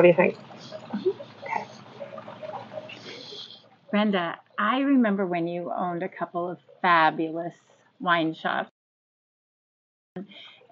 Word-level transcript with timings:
What 0.00 0.04
do 0.04 0.08
you 0.08 0.14
think? 0.14 0.38
Mm-hmm. 0.94 1.10
Okay. 1.44 1.66
Brenda, 3.90 4.38
I 4.58 4.78
remember 4.78 5.26
when 5.26 5.46
you 5.46 5.70
owned 5.76 6.02
a 6.02 6.08
couple 6.08 6.48
of 6.48 6.56
fabulous 6.80 7.52
wine 7.98 8.32
shops. 8.32 8.70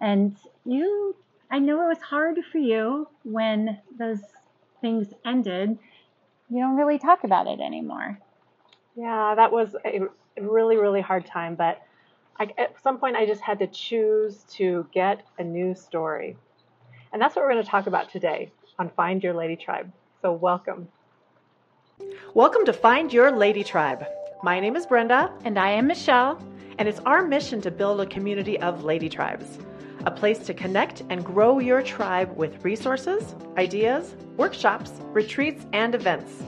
And 0.00 0.34
you, 0.64 1.14
I 1.50 1.58
know 1.58 1.84
it 1.84 1.88
was 1.88 1.98
hard 1.98 2.38
for 2.50 2.56
you 2.56 3.06
when 3.22 3.78
those 3.98 4.20
things 4.80 5.08
ended. 5.26 5.78
You 6.48 6.60
don't 6.60 6.76
really 6.76 6.98
talk 6.98 7.22
about 7.22 7.48
it 7.48 7.60
anymore. 7.60 8.18
Yeah, 8.96 9.34
that 9.36 9.52
was 9.52 9.76
a 9.84 10.04
really, 10.40 10.78
really 10.78 11.02
hard 11.02 11.26
time. 11.26 11.54
But 11.54 11.82
I, 12.40 12.48
at 12.56 12.82
some 12.82 12.96
point, 12.96 13.16
I 13.16 13.26
just 13.26 13.42
had 13.42 13.58
to 13.58 13.66
choose 13.66 14.46
to 14.52 14.86
get 14.90 15.22
a 15.38 15.44
new 15.44 15.74
story. 15.74 16.38
And 17.12 17.20
that's 17.20 17.36
what 17.36 17.44
we're 17.44 17.52
going 17.52 17.62
to 17.62 17.70
talk 17.70 17.86
about 17.86 18.10
today 18.10 18.52
on 18.78 18.90
Find 18.90 19.22
Your 19.24 19.34
Lady 19.34 19.56
Tribe. 19.56 19.90
So, 20.22 20.32
welcome. 20.32 20.86
Welcome 22.34 22.64
to 22.64 22.72
Find 22.72 23.12
Your 23.12 23.32
Lady 23.32 23.64
Tribe. 23.64 24.06
My 24.44 24.60
name 24.60 24.76
is 24.76 24.86
Brenda. 24.86 25.32
And 25.44 25.58
I 25.58 25.70
am 25.70 25.88
Michelle. 25.88 26.40
And 26.78 26.88
it's 26.88 27.00
our 27.00 27.26
mission 27.26 27.60
to 27.62 27.72
build 27.72 28.00
a 28.00 28.06
community 28.06 28.56
of 28.60 28.84
lady 28.84 29.08
tribes, 29.08 29.58
a 30.06 30.12
place 30.12 30.38
to 30.46 30.54
connect 30.54 31.02
and 31.10 31.24
grow 31.24 31.58
your 31.58 31.82
tribe 31.82 32.36
with 32.36 32.64
resources, 32.64 33.34
ideas, 33.56 34.14
workshops, 34.36 34.92
retreats, 35.06 35.66
and 35.72 35.96
events. 35.96 36.44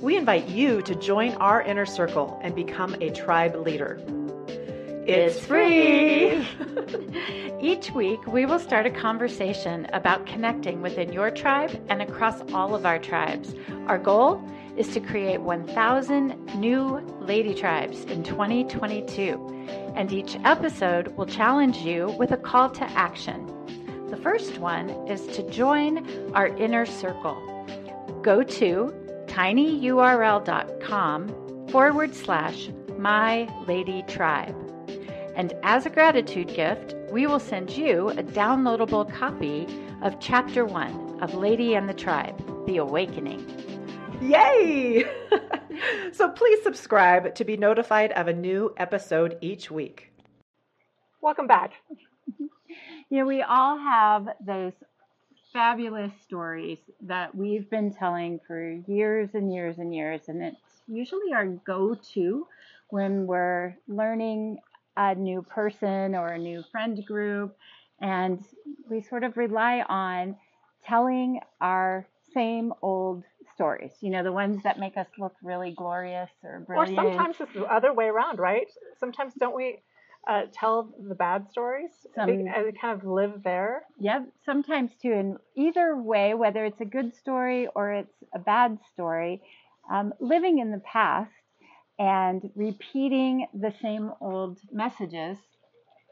We 0.00 0.16
invite 0.16 0.46
you 0.46 0.82
to 0.82 0.94
join 0.94 1.32
our 1.32 1.62
inner 1.62 1.86
circle 1.86 2.38
and 2.44 2.54
become 2.54 2.94
a 3.00 3.10
tribe 3.10 3.56
leader. 3.56 4.00
It's 5.08 5.38
free! 5.46 6.44
Each 7.60 7.92
week, 7.92 8.26
we 8.26 8.44
will 8.44 8.58
start 8.58 8.86
a 8.86 8.90
conversation 8.90 9.86
about 9.92 10.26
connecting 10.26 10.82
within 10.82 11.12
your 11.12 11.30
tribe 11.30 11.80
and 11.88 12.02
across 12.02 12.40
all 12.52 12.74
of 12.74 12.84
our 12.84 12.98
tribes. 12.98 13.54
Our 13.86 13.98
goal 13.98 14.42
is 14.76 14.88
to 14.94 15.00
create 15.00 15.40
1,000 15.40 16.56
new 16.56 16.98
lady 17.20 17.54
tribes 17.54 18.02
in 18.06 18.24
2022, 18.24 19.66
and 19.94 20.12
each 20.12 20.36
episode 20.44 21.16
will 21.16 21.26
challenge 21.26 21.76
you 21.78 22.08
with 22.18 22.32
a 22.32 22.36
call 22.36 22.68
to 22.70 22.82
action. 22.90 23.46
The 24.10 24.16
first 24.16 24.58
one 24.58 24.90
is 25.08 25.24
to 25.36 25.48
join 25.48 26.04
our 26.34 26.48
inner 26.48 26.84
circle. 26.84 27.36
Go 28.22 28.42
to 28.42 28.92
tinyurl.com 29.26 30.48
forward 31.68 32.12
slash 32.12 32.70
my 32.98 33.48
lady 33.68 34.02
tribe. 34.08 34.65
And 35.36 35.52
as 35.62 35.84
a 35.84 35.90
gratitude 35.90 36.48
gift, 36.48 36.94
we 37.10 37.26
will 37.26 37.38
send 37.38 37.70
you 37.70 38.08
a 38.08 38.22
downloadable 38.22 39.12
copy 39.12 39.66
of 40.00 40.18
Chapter 40.18 40.64
1 40.64 41.18
of 41.20 41.34
Lady 41.34 41.74
and 41.74 41.86
the 41.86 41.92
Tribe 41.92 42.66
The 42.66 42.78
Awakening. 42.78 43.44
Yay! 44.22 45.04
so 46.12 46.30
please 46.30 46.62
subscribe 46.62 47.34
to 47.34 47.44
be 47.44 47.58
notified 47.58 48.12
of 48.12 48.28
a 48.28 48.32
new 48.32 48.72
episode 48.78 49.36
each 49.42 49.70
week. 49.70 50.10
Welcome 51.20 51.46
back. 51.46 51.74
you 52.38 52.48
know, 53.10 53.26
we 53.26 53.42
all 53.42 53.76
have 53.76 54.30
those 54.40 54.72
fabulous 55.52 56.12
stories 56.24 56.78
that 57.02 57.34
we've 57.34 57.68
been 57.68 57.92
telling 57.92 58.40
for 58.46 58.70
years 58.86 59.28
and 59.34 59.52
years 59.52 59.76
and 59.76 59.94
years, 59.94 60.22
and 60.28 60.42
it's 60.42 60.80
usually 60.88 61.34
our 61.34 61.44
go 61.44 61.94
to 62.14 62.46
when 62.90 63.26
we're 63.26 63.76
learning 63.88 64.58
a 64.96 65.14
new 65.14 65.42
person 65.42 66.14
or 66.14 66.28
a 66.28 66.38
new 66.38 66.62
friend 66.70 67.04
group. 67.04 67.56
And 68.00 68.44
we 68.90 69.02
sort 69.02 69.24
of 69.24 69.36
rely 69.36 69.84
on 69.88 70.36
telling 70.84 71.40
our 71.60 72.06
same 72.32 72.72
old 72.82 73.24
stories, 73.54 73.92
you 74.00 74.10
know, 74.10 74.22
the 74.22 74.32
ones 74.32 74.62
that 74.62 74.78
make 74.78 74.96
us 74.96 75.06
look 75.18 75.34
really 75.42 75.72
glorious 75.72 76.30
or 76.42 76.60
brilliant. 76.60 76.98
Or 76.98 77.02
sometimes 77.02 77.36
it's 77.40 77.54
the 77.54 77.64
other 77.64 77.92
way 77.92 78.06
around, 78.06 78.38
right? 78.38 78.66
Sometimes 79.00 79.32
don't 79.38 79.56
we 79.56 79.78
uh, 80.28 80.42
tell 80.52 80.92
the 81.08 81.14
bad 81.14 81.48
stories 81.50 81.90
Some, 82.14 82.28
and 82.28 82.78
kind 82.80 83.00
of 83.00 83.06
live 83.06 83.42
there? 83.42 83.84
Yep, 84.00 84.28
sometimes 84.44 84.90
too. 85.00 85.12
And 85.12 85.36
either 85.56 85.96
way, 85.96 86.34
whether 86.34 86.64
it's 86.64 86.80
a 86.80 86.86
good 86.86 87.14
story 87.14 87.68
or 87.74 87.92
it's 87.92 88.16
a 88.34 88.38
bad 88.38 88.78
story, 88.92 89.42
um, 89.90 90.12
living 90.20 90.58
in 90.58 90.70
the 90.70 90.80
past 90.80 91.30
and 91.98 92.50
repeating 92.54 93.46
the 93.54 93.72
same 93.80 94.12
old 94.20 94.58
messages 94.72 95.38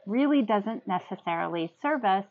really 0.05 0.41
doesn't 0.41 0.87
necessarily 0.87 1.71
serve 1.81 2.03
us 2.05 2.25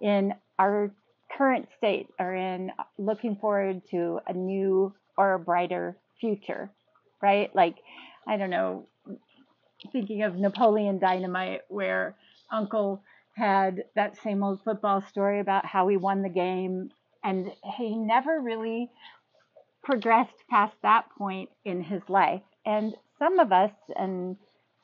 in 0.00 0.34
our 0.58 0.90
current 1.36 1.68
state 1.78 2.08
or 2.18 2.34
in 2.34 2.70
looking 2.98 3.36
forward 3.36 3.82
to 3.90 4.20
a 4.26 4.32
new 4.32 4.92
or 5.16 5.34
a 5.34 5.38
brighter 5.38 5.96
future, 6.20 6.70
right? 7.22 7.54
Like, 7.54 7.76
I 8.26 8.36
don't 8.36 8.50
know, 8.50 8.86
thinking 9.92 10.22
of 10.22 10.36
Napoleon 10.36 10.98
Dynamite, 10.98 11.62
where 11.68 12.14
Uncle 12.50 13.02
had 13.36 13.84
that 13.96 14.16
same 14.22 14.42
old 14.42 14.62
football 14.62 15.02
story 15.02 15.40
about 15.40 15.66
how 15.66 15.88
he 15.88 15.96
won 15.96 16.22
the 16.22 16.28
game, 16.28 16.90
and 17.22 17.50
he 17.76 17.96
never 17.96 18.40
really 18.40 18.90
progressed 19.82 20.36
past 20.48 20.74
that 20.82 21.10
point 21.18 21.50
in 21.64 21.82
his 21.82 22.02
life. 22.08 22.42
And 22.66 22.94
some 23.18 23.38
of 23.38 23.52
us 23.52 23.72
and 23.96 24.36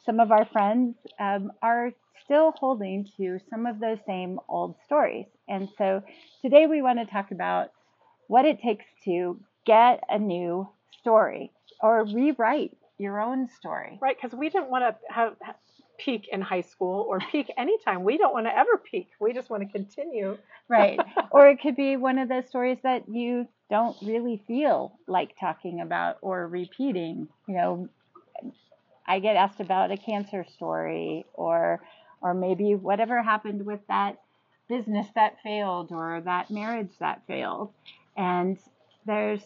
some 0.04 0.20
of 0.20 0.32
our 0.32 0.46
friends 0.46 0.96
um, 1.18 1.52
are 1.62 1.92
still 2.24 2.52
holding 2.52 3.08
to 3.16 3.38
some 3.50 3.66
of 3.66 3.80
those 3.80 3.98
same 4.06 4.38
old 4.48 4.76
stories. 4.84 5.26
And 5.48 5.68
so 5.76 6.02
today 6.42 6.66
we 6.66 6.82
want 6.82 6.98
to 6.98 7.06
talk 7.06 7.30
about 7.30 7.70
what 8.28 8.44
it 8.44 8.60
takes 8.62 8.84
to 9.04 9.40
get 9.66 10.02
a 10.08 10.18
new 10.18 10.68
story 11.00 11.50
or 11.82 12.04
rewrite 12.04 12.76
your 12.98 13.20
own 13.20 13.48
story. 13.48 13.98
Right, 14.00 14.16
because 14.20 14.36
we 14.36 14.48
didn't 14.50 14.70
want 14.70 14.84
to 14.84 15.12
have, 15.12 15.34
have 15.40 15.56
peak 15.98 16.28
in 16.30 16.40
high 16.40 16.60
school 16.60 17.06
or 17.08 17.18
peak 17.32 17.50
anytime. 17.56 18.04
We 18.04 18.18
don't 18.18 18.32
want 18.32 18.46
to 18.46 18.56
ever 18.56 18.76
peak. 18.78 19.08
We 19.20 19.32
just 19.32 19.50
want 19.50 19.62
to 19.62 19.68
continue. 19.68 20.38
right. 20.68 20.98
Or 21.32 21.48
it 21.48 21.60
could 21.60 21.76
be 21.76 21.96
one 21.96 22.18
of 22.18 22.28
those 22.28 22.46
stories 22.48 22.78
that 22.82 23.08
you 23.08 23.46
don't 23.70 23.96
really 24.02 24.42
feel 24.46 24.98
like 25.06 25.38
talking 25.38 25.80
about 25.80 26.18
or 26.20 26.46
repeating. 26.46 27.28
You 27.46 27.54
know, 27.54 27.88
I 29.06 29.20
get 29.20 29.36
asked 29.36 29.60
about 29.60 29.90
a 29.90 29.96
cancer 29.96 30.44
story 30.56 31.24
or 31.34 31.80
or 32.20 32.34
maybe 32.34 32.74
whatever 32.74 33.22
happened 33.22 33.64
with 33.64 33.80
that 33.88 34.20
business 34.68 35.06
that 35.14 35.36
failed 35.42 35.90
or 35.90 36.20
that 36.24 36.50
marriage 36.50 36.90
that 37.00 37.22
failed. 37.26 37.72
And 38.16 38.58
there's 39.06 39.40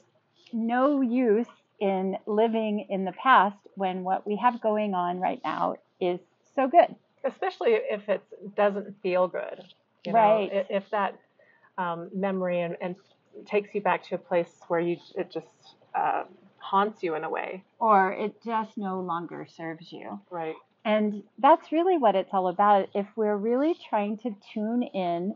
no 0.52 1.00
use 1.00 1.46
in 1.80 2.16
living 2.26 2.86
in 2.88 3.04
the 3.04 3.12
past 3.12 3.56
when 3.74 4.04
what 4.04 4.26
we 4.26 4.36
have 4.36 4.60
going 4.60 4.94
on 4.94 5.20
right 5.20 5.40
now 5.44 5.76
is 6.00 6.20
so 6.54 6.68
good. 6.68 6.94
Especially 7.24 7.70
if 7.72 8.08
it 8.08 8.22
doesn't 8.56 9.00
feel 9.02 9.28
good. 9.28 9.64
You 10.04 10.12
know, 10.12 10.18
right. 10.18 10.66
If 10.68 10.90
that 10.90 11.18
um, 11.78 12.10
memory 12.14 12.60
and, 12.60 12.76
and, 12.80 12.96
takes 13.46 13.74
you 13.74 13.80
back 13.80 14.04
to 14.08 14.14
a 14.14 14.18
place 14.18 14.50
where 14.68 14.80
you 14.80 14.96
it 15.16 15.30
just 15.30 15.46
uh, 15.94 16.24
haunts 16.58 17.02
you 17.02 17.14
in 17.14 17.24
a 17.24 17.30
way. 17.30 17.64
Or 17.78 18.12
it 18.12 18.42
just 18.44 18.76
no 18.76 19.00
longer 19.00 19.46
serves 19.56 19.92
you. 19.92 20.20
Right. 20.30 20.54
And 20.84 21.22
that's 21.38 21.72
really 21.72 21.96
what 21.96 22.14
it's 22.14 22.30
all 22.32 22.48
about. 22.48 22.88
If 22.94 23.06
we're 23.16 23.36
really 23.36 23.74
trying 23.88 24.18
to 24.18 24.34
tune 24.52 24.82
in 24.82 25.34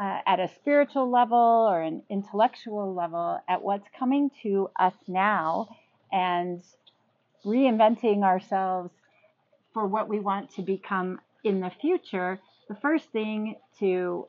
uh, 0.00 0.18
at 0.26 0.40
a 0.40 0.48
spiritual 0.56 1.10
level 1.10 1.38
or 1.38 1.80
an 1.80 2.02
intellectual 2.10 2.94
level 2.94 3.40
at 3.48 3.62
what's 3.62 3.88
coming 3.98 4.30
to 4.42 4.70
us 4.78 4.94
now 5.08 5.68
and 6.12 6.62
reinventing 7.44 8.22
ourselves 8.22 8.90
for 9.72 9.86
what 9.86 10.08
we 10.08 10.20
want 10.20 10.54
to 10.54 10.62
become 10.62 11.20
in 11.42 11.60
the 11.60 11.70
future, 11.80 12.40
the 12.68 12.74
first 12.76 13.06
thing 13.10 13.56
to 13.78 14.26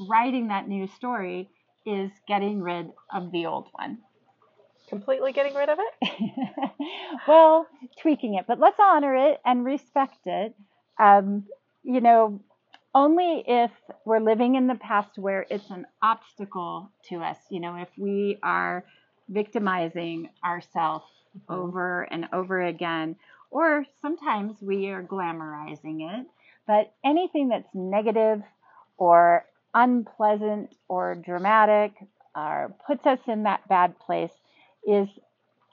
writing 0.00 0.48
that 0.48 0.68
new 0.68 0.86
story 0.86 1.48
is 1.86 2.10
getting 2.26 2.60
rid 2.60 2.90
of 3.12 3.32
the 3.32 3.46
old 3.46 3.68
one. 3.72 3.98
Completely 4.88 5.32
getting 5.32 5.54
rid 5.54 5.68
of 5.68 5.78
it? 5.78 6.32
well, 7.28 7.66
tweaking 8.00 8.34
it, 8.34 8.46
but 8.46 8.58
let's 8.58 8.78
honor 8.80 9.14
it 9.14 9.40
and 9.44 9.64
respect 9.64 10.18
it. 10.24 10.54
Um, 10.98 11.44
you 11.82 12.00
know, 12.00 12.40
only 12.94 13.44
if 13.46 13.70
we're 14.04 14.20
living 14.20 14.54
in 14.54 14.66
the 14.66 14.74
past 14.74 15.18
where 15.18 15.46
it's 15.50 15.70
an 15.70 15.86
obstacle 16.02 16.90
to 17.08 17.16
us, 17.16 17.36
you 17.50 17.60
know, 17.60 17.76
if 17.76 17.88
we 17.98 18.38
are 18.42 18.84
victimizing 19.28 20.30
ourselves 20.44 21.04
mm-hmm. 21.36 21.54
over 21.54 22.02
and 22.02 22.28
over 22.32 22.62
again, 22.62 23.16
or 23.50 23.84
sometimes 24.00 24.56
we 24.60 24.88
are 24.88 25.02
glamorizing 25.02 26.20
it, 26.20 26.26
but 26.66 26.92
anything 27.04 27.48
that's 27.48 27.68
negative 27.74 28.42
or 28.96 29.44
unpleasant 29.78 30.74
or 30.88 31.14
dramatic 31.14 31.92
or 32.34 32.74
puts 32.86 33.06
us 33.06 33.20
in 33.28 33.44
that 33.44 33.66
bad 33.68 33.96
place 34.00 34.32
is 34.86 35.08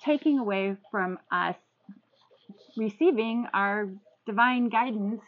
taking 0.04 0.38
away 0.38 0.76
from 0.92 1.18
us 1.32 1.56
receiving 2.78 3.48
our 3.54 3.90
divine 4.28 4.70
guidance 4.70 5.22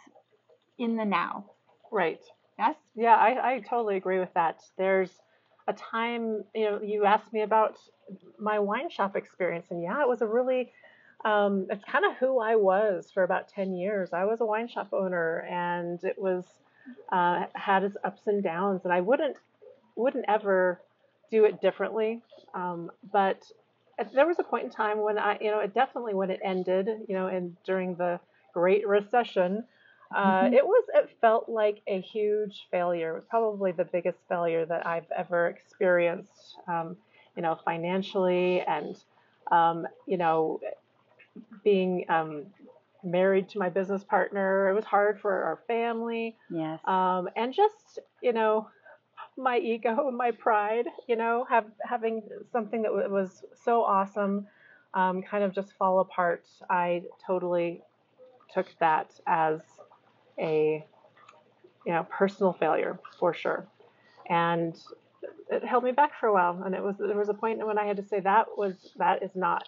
in 0.78 0.96
the 0.96 1.06
now. 1.06 1.46
Right. 1.92 2.22
Yes? 2.60 2.76
Yeah, 2.96 3.16
I, 3.16 3.54
I 3.54 3.60
totally 3.62 3.98
agree 3.98 4.20
with 4.20 4.34
that. 4.36 4.62
There's 4.78 5.12
a 5.68 5.74
time, 5.74 6.44
you 6.54 6.66
know, 6.66 6.82
you 6.82 7.06
asked 7.06 7.34
me 7.34 7.42
about 7.42 7.78
my 8.40 8.60
wine 8.60 8.90
shop 8.90 9.16
experience, 9.16 9.68
and 9.72 9.82
yeah, 9.82 10.02
it 10.02 10.08
was 10.08 10.22
a 10.22 10.28
really 10.28 10.72
um, 11.26 11.66
it's 11.72 11.84
kind 11.84 12.06
of 12.06 12.16
who 12.18 12.40
I 12.40 12.56
was 12.56 13.10
for 13.12 13.24
about 13.24 13.50
10 13.50 13.74
years. 13.74 14.12
I 14.14 14.26
was 14.26 14.40
a 14.40 14.46
wine 14.46 14.68
shop 14.68 14.90
owner 14.94 15.48
and 15.50 16.02
it 16.04 16.16
was 16.18 16.46
uh, 17.12 17.46
had 17.54 17.84
its 17.84 17.98
ups 18.04 18.28
and 18.28 18.44
downs 18.44 18.82
and 18.84 18.94
I 18.94 19.02
wouldn't 19.02 19.38
wouldn't 19.96 20.26
ever 20.28 20.82
do 21.32 21.46
it 21.46 21.62
differently. 21.62 22.22
Um, 22.54 22.92
but 23.12 23.44
there 24.14 24.28
was 24.28 24.38
a 24.40 24.44
point 24.44 24.66
in 24.66 24.70
time 24.70 25.02
when 25.02 25.18
I, 25.18 25.38
you 25.42 25.50
know, 25.50 25.60
it 25.60 25.74
definitely 25.74 26.14
when 26.14 26.30
it 26.30 26.40
ended, 26.44 26.88
you 27.08 27.16
know, 27.16 27.28
and 27.28 27.56
during 27.66 27.96
the 27.96 28.20
Great 28.54 28.88
Recession, 28.88 29.64
uh, 30.16 30.42
mm-hmm. 30.42 30.54
it 30.54 30.66
was 30.66 30.86
it 30.94 31.10
felt 31.20 31.50
like 31.50 31.82
a 31.88 32.00
huge 32.00 32.68
failure. 32.72 33.12
It 33.12 33.16
was 33.16 33.24
probably 33.30 33.72
the 33.72 33.86
biggest 33.86 34.20
failure 34.30 34.66
that 34.66 34.86
I've 34.86 35.10
ever 35.16 35.48
experienced, 35.48 36.58
um, 36.68 36.96
you 37.36 37.42
know, 37.42 37.60
financially 37.66 38.62
and 38.62 38.96
um, 39.52 39.88
you 40.06 40.18
know, 40.18 40.60
being 41.64 42.06
um, 42.10 42.46
married 43.12 43.50
to 43.50 43.60
my 43.60 43.70
business 43.70 44.04
partner. 44.04 44.70
It 44.70 44.74
was 44.74 44.86
hard 44.86 45.20
for 45.20 45.32
our 45.32 45.60
family. 45.68 46.38
Yes. 46.50 46.80
Um, 46.86 47.30
and 47.36 47.54
just, 47.54 48.00
you 48.22 48.34
know, 48.34 48.68
my 49.38 49.58
ego, 49.58 50.12
my 50.12 50.32
pride, 50.32 50.86
you 51.08 51.16
know, 51.16 51.46
have 51.50 51.66
having 51.88 52.22
something 52.52 52.82
that 52.84 52.92
was 52.92 53.44
so 53.64 53.84
awesome 53.84 54.48
um, 54.94 55.22
kind 55.22 55.44
of 55.44 55.54
just 55.54 55.74
fall 55.78 56.00
apart. 56.00 56.46
I 56.70 57.04
totally 57.26 57.82
took 58.54 58.68
that 58.80 59.12
as 59.28 59.60
a, 60.40 60.86
you 61.86 61.92
know, 61.92 62.06
personal 62.10 62.54
failure 62.54 63.00
for 63.20 63.34
sure. 63.34 63.68
And 64.30 64.76
it 65.52 65.64
held 65.64 65.84
me 65.84 65.92
back 65.92 66.12
for 66.20 66.28
a 66.28 66.34
while. 66.34 66.62
And 66.66 66.74
it 66.74 66.84
was, 66.84 66.96
there 66.98 67.18
was 67.18 67.30
a 67.30 67.34
point 67.34 67.66
when 67.66 67.78
I 67.78 67.86
had 67.86 67.98
to 67.98 68.04
say 68.04 68.20
that 68.22 68.48
was, 68.58 68.74
that 68.98 69.24
is 69.24 69.32
not 69.36 69.68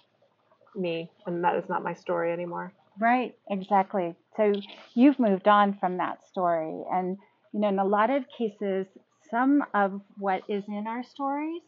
me 0.75 1.09
and 1.25 1.44
that 1.44 1.56
is 1.56 1.69
not 1.69 1.83
my 1.83 1.94
story 1.94 2.31
anymore. 2.31 2.74
Right, 3.00 3.36
exactly. 3.50 4.16
So 4.36 4.54
you've 4.94 5.19
moved 5.19 5.48
on 5.48 5.78
from 5.80 5.98
that 5.98 6.28
story. 6.28 6.84
And, 6.92 7.18
you 7.54 7.62
know, 7.62 7.69
in 7.69 7.80
a 7.80 7.86
lot 7.86 8.10
of 8.10 8.25
cases, 8.38 8.88
some 9.31 9.63
of 9.74 10.01
what 10.18 10.44
is 10.50 10.63
in 10.68 10.86
our 10.88 11.04
stories 11.04 11.62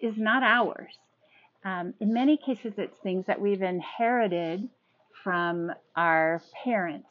is 0.00 0.16
not 0.16 0.42
ours. 0.42 0.98
Um, 1.64 1.94
in 1.98 2.12
many 2.12 2.36
cases, 2.36 2.74
it's 2.76 2.96
things 2.98 3.26
that 3.26 3.40
we've 3.40 3.62
inherited 3.62 4.68
from 5.22 5.72
our 5.96 6.42
parents, 6.62 7.08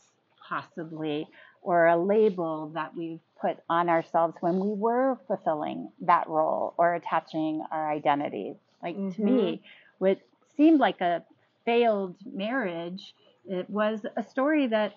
possibly, 0.47 1.27
or 1.63 1.87
a 1.87 1.97
label 1.97 2.69
that 2.75 2.95
we've 2.95 3.21
put 3.41 3.57
on 3.67 3.89
ourselves 3.89 4.35
when 4.41 4.59
we 4.59 4.73
were 4.73 5.17
fulfilling 5.27 5.91
that 6.01 6.29
role 6.29 6.75
or 6.77 6.93
attaching 6.93 7.63
our 7.71 7.91
identities. 7.91 8.55
Like 8.83 8.95
mm-hmm. 8.95 9.11
to 9.11 9.21
me, 9.23 9.41
mm-hmm. 9.41 9.65
what 9.97 10.19
seemed 10.55 10.79
like 10.79 11.01
a 11.01 11.23
failed 11.65 12.15
marriage, 12.25 13.13
it 13.45 13.69
was 13.69 14.05
a 14.15 14.23
story 14.23 14.67
that 14.67 14.95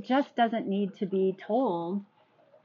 just 0.00 0.34
doesn't 0.36 0.66
need 0.66 0.94
to 0.96 1.06
be 1.06 1.36
told 1.46 2.04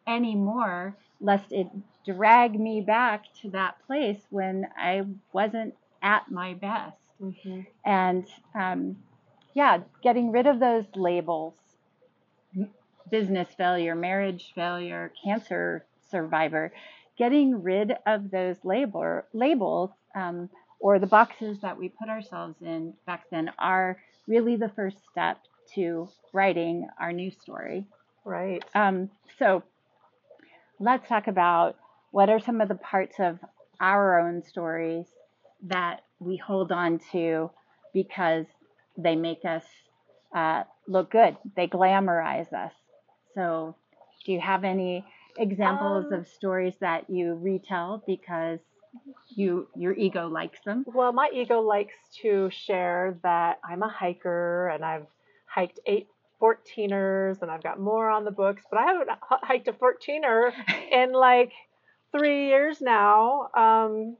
anymore, 0.07 0.95
lest 1.19 1.51
it 1.51 1.67
drag 2.05 2.59
me 2.59 2.81
back 2.81 3.23
to 3.41 3.49
that 3.51 3.75
place 3.87 4.19
when 4.29 4.67
I 4.77 5.03
wasn't 5.31 5.75
at 6.01 6.29
my 6.29 6.53
best. 6.53 6.97
Mm-hmm. 7.21 7.61
And 7.85 8.27
um, 8.53 8.97
yeah, 9.53 9.79
getting 10.01 10.31
rid 10.31 10.47
of 10.47 10.59
those 10.59 10.85
labels 10.95 11.53
business 13.13 13.47
failure, 13.55 13.93
marriage 13.95 14.51
failure, 14.55 15.11
cancer 15.23 15.85
survivor, 16.09 16.73
getting 17.15 17.61
rid 17.61 17.93
of 18.07 18.31
those 18.31 18.57
label, 18.63 19.21
labels 19.33 19.91
um, 20.15 20.49
or 20.83 20.99
the 20.99 21.07
boxes 21.07 21.57
that 21.61 21.77
we 21.77 21.87
put 21.87 22.09
ourselves 22.09 22.57
in 22.61 22.93
back 23.07 23.23
then 23.31 23.49
are 23.57 23.97
really 24.27 24.57
the 24.57 24.67
first 24.67 24.97
step 25.09 25.37
to 25.73 26.09
writing 26.33 26.85
our 26.99 27.13
new 27.13 27.31
story. 27.31 27.85
Right. 28.25 28.61
Um, 28.75 29.09
so 29.39 29.63
let's 30.81 31.07
talk 31.07 31.27
about 31.27 31.77
what 32.11 32.29
are 32.29 32.39
some 32.41 32.59
of 32.59 32.67
the 32.67 32.75
parts 32.75 33.15
of 33.17 33.39
our 33.79 34.19
own 34.19 34.43
stories 34.43 35.05
that 35.67 36.01
we 36.19 36.35
hold 36.35 36.73
on 36.73 36.99
to 37.13 37.49
because 37.93 38.45
they 38.97 39.15
make 39.15 39.45
us 39.45 39.63
uh, 40.35 40.63
look 40.85 41.09
good, 41.09 41.37
they 41.55 41.67
glamorize 41.67 42.51
us. 42.51 42.73
So, 43.35 43.77
do 44.25 44.33
you 44.33 44.41
have 44.41 44.65
any 44.65 45.05
examples 45.37 46.07
um, 46.11 46.19
of 46.19 46.27
stories 46.27 46.73
that 46.81 47.09
you 47.09 47.35
retell 47.35 48.03
because 48.05 48.59
you 49.35 49.67
your 49.75 49.93
ego 49.93 50.27
likes 50.27 50.59
them? 50.65 50.85
Well, 50.87 51.11
my 51.11 51.29
ego 51.33 51.61
likes 51.61 51.95
to 52.21 52.49
share 52.51 53.17
that 53.23 53.59
I'm 53.67 53.83
a 53.83 53.89
hiker 53.89 54.69
and 54.69 54.83
I've 54.83 55.07
hiked 55.45 55.79
eight 55.85 56.07
14ers 56.41 57.41
and 57.41 57.49
I've 57.49 57.63
got 57.63 57.79
more 57.79 58.09
on 58.09 58.25
the 58.25 58.31
books, 58.31 58.63
but 58.69 58.79
I 58.79 58.83
haven't 58.83 59.09
hiked 59.21 59.67
a 59.67 59.73
14er 59.73 60.51
in 60.91 61.13
like 61.13 61.51
three 62.11 62.47
years 62.47 62.81
now. 62.81 63.49
Um, 63.53 64.17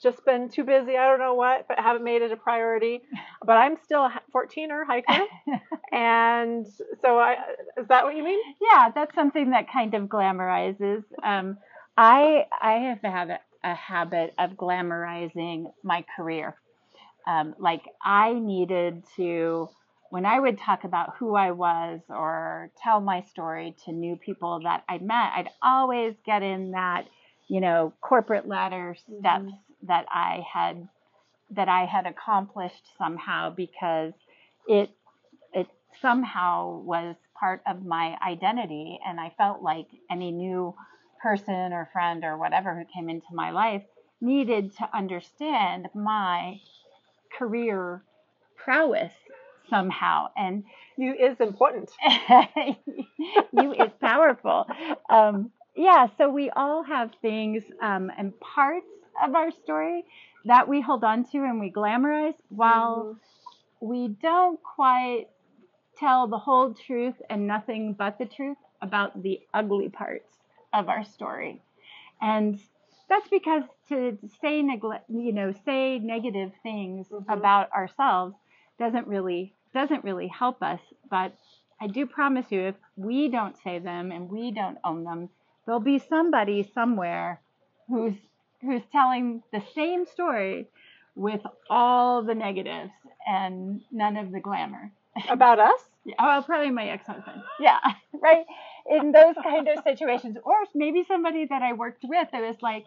just 0.00 0.24
been 0.24 0.48
too 0.48 0.64
busy. 0.64 0.96
I 0.96 1.08
don't 1.08 1.18
know 1.18 1.34
what, 1.34 1.66
but 1.66 1.78
haven't 1.78 2.04
made 2.04 2.22
it 2.22 2.30
a 2.30 2.36
priority. 2.36 3.00
But 3.44 3.54
I'm 3.54 3.76
still 3.82 4.02
a 4.02 4.20
14er 4.34 4.86
hiker. 4.86 5.24
and 5.92 6.66
so 7.00 7.18
I, 7.18 7.36
is 7.78 7.88
that 7.88 8.04
what 8.04 8.14
you 8.14 8.22
mean? 8.22 8.38
Yeah, 8.60 8.90
that's 8.94 9.14
something 9.14 9.50
that 9.50 9.66
kind 9.72 9.94
of 9.94 10.04
glamorizes. 10.04 11.02
Um, 11.24 11.58
I, 11.96 12.46
I 12.60 12.72
have 12.72 13.00
had 13.02 13.40
a, 13.64 13.74
habit 13.74 14.34
of 14.38 14.52
glamorizing 14.52 15.72
my 15.82 16.04
career. 16.16 16.56
Um, 17.26 17.54
like 17.58 17.82
I 18.04 18.32
needed 18.32 19.04
to, 19.16 19.68
when 20.10 20.26
I 20.26 20.38
would 20.40 20.58
talk 20.58 20.84
about 20.84 21.14
who 21.18 21.34
I 21.34 21.52
was 21.52 22.00
or 22.08 22.70
tell 22.82 23.00
my 23.00 23.22
story 23.22 23.76
to 23.84 23.92
new 23.92 24.16
people 24.16 24.60
that 24.64 24.84
I 24.88 24.98
met, 24.98 25.32
I'd 25.36 25.50
always 25.62 26.14
get 26.26 26.42
in 26.42 26.72
that, 26.72 27.06
you 27.48 27.60
know, 27.60 27.92
corporate 28.00 28.48
ladder 28.48 28.96
steps 28.96 29.44
mm-hmm. 29.44 29.86
that 29.86 30.06
I 30.10 30.44
had 30.52 30.88
that 31.54 31.68
I 31.68 31.84
had 31.84 32.06
accomplished 32.06 32.82
somehow 32.96 33.50
because 33.54 34.12
it 34.66 34.90
it 35.52 35.66
somehow 36.00 36.78
was 36.80 37.14
part 37.38 37.62
of 37.66 37.84
my 37.84 38.16
identity 38.26 38.98
and 39.06 39.20
I 39.20 39.32
felt 39.36 39.62
like 39.62 39.86
any 40.10 40.30
new 40.30 40.74
person 41.22 41.72
or 41.72 41.88
friend 41.92 42.24
or 42.24 42.36
whatever 42.36 42.74
who 42.74 42.84
came 42.92 43.08
into 43.08 43.26
my 43.32 43.50
life 43.50 43.82
needed 44.20 44.76
to 44.76 44.88
understand 44.94 45.88
my 45.94 46.60
career 47.38 48.02
prowess 48.56 49.12
somehow. 49.70 50.28
And 50.36 50.64
you 50.96 51.14
is 51.14 51.40
important. 51.40 51.90
You 53.54 53.72
is 53.72 53.90
powerful. 54.00 54.66
Um, 55.10 55.52
yeah 55.74 56.06
so 56.18 56.28
we 56.28 56.50
all 56.50 56.82
have 56.82 57.10
things 57.22 57.62
um, 57.80 58.10
and 58.16 58.38
parts 58.40 58.86
of 59.24 59.34
our 59.34 59.50
story 59.50 60.04
that 60.44 60.68
we 60.68 60.80
hold 60.80 61.04
on 61.04 61.24
to 61.30 61.38
and 61.38 61.60
we 61.60 61.70
glamorize 61.70 62.34
while 62.48 63.16
mm-hmm. 63.80 63.86
we 63.86 64.08
don't 64.08 64.60
quite 64.62 65.26
tell 65.98 66.26
the 66.26 66.38
whole 66.38 66.74
truth 66.74 67.14
and 67.30 67.46
nothing 67.46 67.94
but 67.94 68.18
the 68.18 68.26
truth 68.26 68.56
about 68.80 69.22
the 69.22 69.40
ugly 69.54 69.88
parts 69.88 70.26
of 70.72 70.88
our 70.88 71.04
story. 71.04 71.62
And 72.20 72.58
that's 73.08 73.28
because 73.28 73.64
to 73.88 74.16
say 74.40 74.62
neglect, 74.62 75.04
you 75.10 75.32
know, 75.32 75.52
say 75.64 75.98
negative 75.98 76.52
things 76.62 77.08
mm-hmm. 77.08 77.30
about 77.30 77.70
ourselves 77.72 78.34
doesn't 78.78 79.06
really 79.06 79.54
doesn't 79.74 80.04
really 80.04 80.28
help 80.28 80.62
us. 80.62 80.80
But 81.10 81.34
I 81.80 81.86
do 81.88 82.06
promise 82.06 82.46
you, 82.50 82.60
if 82.68 82.74
we 82.96 83.28
don't 83.28 83.56
say 83.62 83.78
them 83.78 84.12
and 84.12 84.30
we 84.30 84.50
don't 84.50 84.78
own 84.84 85.04
them, 85.04 85.28
there'll 85.64 85.80
be 85.80 85.98
somebody 85.98 86.70
somewhere 86.74 87.40
who's 87.88 88.14
who's 88.60 88.82
telling 88.92 89.42
the 89.52 89.62
same 89.74 90.06
story 90.06 90.68
with 91.14 91.40
all 91.68 92.22
the 92.22 92.34
negatives 92.34 92.92
and 93.26 93.82
none 93.90 94.16
of 94.16 94.32
the 94.32 94.40
glamour. 94.40 94.92
About 95.28 95.58
us? 95.58 95.80
Yeah, 96.04 96.14
well, 96.18 96.42
probably 96.42 96.70
my 96.70 96.88
ex-husband. 96.88 97.42
Yeah, 97.60 97.78
right 98.22 98.44
in 98.90 99.12
those 99.12 99.34
kind 99.42 99.68
of 99.68 99.82
situations, 99.84 100.36
or 100.44 100.54
maybe 100.74 101.04
somebody 101.06 101.46
that 101.46 101.62
I 101.62 101.72
worked 101.72 102.04
with 102.04 102.28
that 102.32 102.42
was 102.42 102.56
like, 102.60 102.84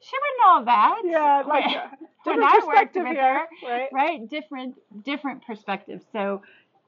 she 0.00 0.16
wouldn't 0.16 0.40
know 0.44 0.64
that. 0.72 1.02
Yeah, 1.04 1.42
like 1.46 1.64
when 2.24 2.42
uh, 2.42 2.46
I 2.46 2.60
worked 2.66 2.94
with 2.94 3.06
here, 3.06 3.38
her, 3.38 3.46
right? 3.64 3.88
right? 3.92 4.30
Different, 4.30 4.76
different 5.04 5.44
perspectives. 5.44 6.04
So 6.12 6.42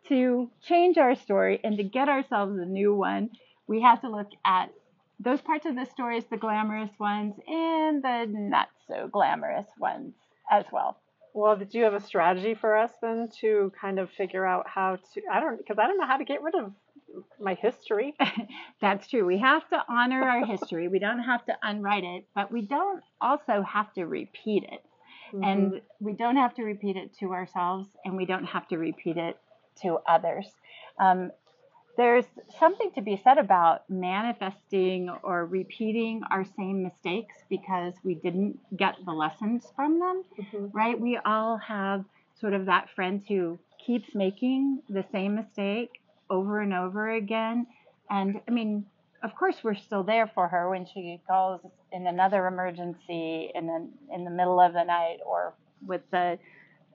to 0.09 0.51
change 0.63 0.97
our 0.99 1.15
story 1.17 1.61
and 1.65 1.77
to 1.77 1.83
get 1.83 2.09
ourselves 2.09 2.57
a 2.59 2.65
new 2.65 2.95
one, 2.95 3.31
we 3.67 3.83
have 3.83 4.01
to 4.03 4.09
look 4.09 4.29
at 4.45 4.71
those 5.19 5.41
parts 5.41 5.67
of 5.67 5.75
the 5.75 5.85
stories, 5.87 6.25
the 6.31 6.37
glamorous 6.37 6.91
ones 6.99 7.35
and 7.47 8.03
the 8.03 8.27
not 8.29 8.69
so 8.89 9.09
glamorous 9.09 9.67
ones 9.79 10.15
as 10.51 10.65
well. 10.73 10.97
Well, 11.33 11.57
did 11.57 11.75
you 11.75 11.85
have 11.85 11.95
a 11.95 12.01
strategy 12.01 12.55
for 12.55 12.77
us 12.77 12.91
then 13.01 13.29
to 13.41 13.73
kind 13.81 13.99
of 13.99 14.11
figure 14.11 14.45
out 14.45 14.67
how 14.69 14.97
to? 15.15 15.23
I 15.33 15.41
don't 15.41 15.59
because 15.59 15.79
I 15.79 15.87
don't 15.87 15.99
know 15.99 16.07
how 16.07 16.17
to 16.17 16.25
get 16.25 16.43
rid 16.43 16.55
of 16.55 16.73
my 17.41 17.55
history. 17.55 18.15
That's 18.81 19.09
true. 19.09 19.25
We 19.25 19.39
have 19.39 19.69
to 19.71 19.83
honor 19.89 20.23
our 20.23 20.45
history. 20.45 20.89
We 20.89 20.99
don't 20.99 21.21
have 21.21 21.45
to 21.47 21.57
unwrite 21.63 22.05
it, 22.05 22.27
but 22.35 22.53
we 22.53 22.63
don't 22.63 23.03
also 23.21 23.63
have 23.63 23.93
to 23.95 24.05
repeat 24.05 24.65
it. 24.65 24.85
Mm-hmm. 25.33 25.45
And 25.45 25.81
we 26.01 26.13
don't 26.13 26.37
have 26.37 26.55
to 26.57 26.63
repeat 26.63 26.97
it 26.97 27.17
to 27.21 27.33
ourselves, 27.33 27.89
and 28.05 28.17
we 28.17 28.27
don't 28.27 28.45
have 28.45 28.67
to 28.69 28.79
repeat 28.79 29.17
it 29.17 29.39
to 29.83 29.99
others. 30.09 30.49
Um, 30.99 31.31
there's 32.01 32.25
something 32.59 32.91
to 32.95 33.03
be 33.03 33.21
said 33.23 33.37
about 33.37 33.83
manifesting 33.91 35.11
or 35.23 35.45
repeating 35.45 36.23
our 36.31 36.47
same 36.57 36.83
mistakes 36.83 37.35
because 37.51 37.93
we 38.03 38.15
didn't 38.15 38.59
get 38.75 38.95
the 39.05 39.13
lessons 39.13 39.71
from 39.77 39.99
them, 39.99 40.25
Mhm. 40.39 40.71
right? 40.73 40.99
We 40.99 41.19
all 41.19 41.59
have 41.59 42.07
sort 42.37 42.55
of 42.55 42.65
that 42.65 42.89
friend 42.89 43.23
who 43.29 43.59
keeps 43.77 44.15
making 44.15 44.83
the 44.89 45.03
same 45.13 45.35
mistake 45.35 46.01
over 46.31 46.61
and 46.61 46.73
over 46.73 47.11
again. 47.11 47.67
And 48.09 48.41
I 48.49 48.51
mean, 48.51 48.87
of 49.23 49.35
course, 49.35 49.63
we're 49.63 49.75
still 49.75 50.03
there 50.03 50.27
for 50.27 50.49
her 50.49 50.71
when 50.71 50.87
she 50.87 51.21
calls 51.27 51.61
in 51.93 52.07
another 52.07 52.47
emergency 52.47 53.53
in 53.55 53.67
the, 53.67 53.91
in 54.15 54.25
the 54.25 54.31
middle 54.31 54.59
of 54.59 54.73
the 54.73 54.85
night 54.85 55.19
or 55.27 55.53
with 55.87 56.09
the 56.11 56.39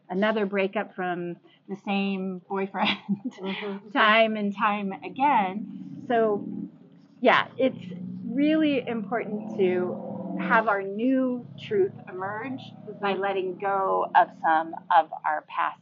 another 0.09 0.45
breakup 0.45 0.95
from 0.95 1.35
the 1.67 1.75
same 1.85 2.41
boyfriend 2.49 2.97
Mhm. 3.41 3.93
time 3.93 4.35
and 4.35 4.55
time 4.55 4.93
again. 5.03 6.05
So, 6.07 6.47
yeah, 7.21 7.47
it's 7.57 7.79
really 8.27 8.87
important 8.87 9.57
to 9.57 10.37
have 10.39 10.67
our 10.67 10.81
new 10.81 11.45
truth 11.59 11.93
emerge 12.09 12.61
by 13.01 13.13
letting 13.13 13.57
go 13.57 14.07
of 14.15 14.29
some 14.41 14.73
of 14.95 15.09
our 15.25 15.45
past 15.47 15.81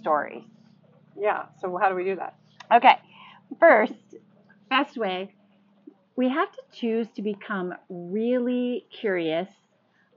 stories. 0.00 0.44
Yeah. 1.20 1.44
So 1.60 1.76
how 1.78 1.88
do 1.88 1.94
we 1.94 2.04
do 2.04 2.16
that? 2.16 2.36
Okay, 2.74 2.96
first, 3.60 3.94
best 4.70 4.96
way, 4.96 5.34
we 6.16 6.28
have 6.28 6.50
to 6.52 6.62
choose 6.72 7.08
to 7.16 7.22
become 7.22 7.74
really 7.88 8.86
curious 9.00 9.48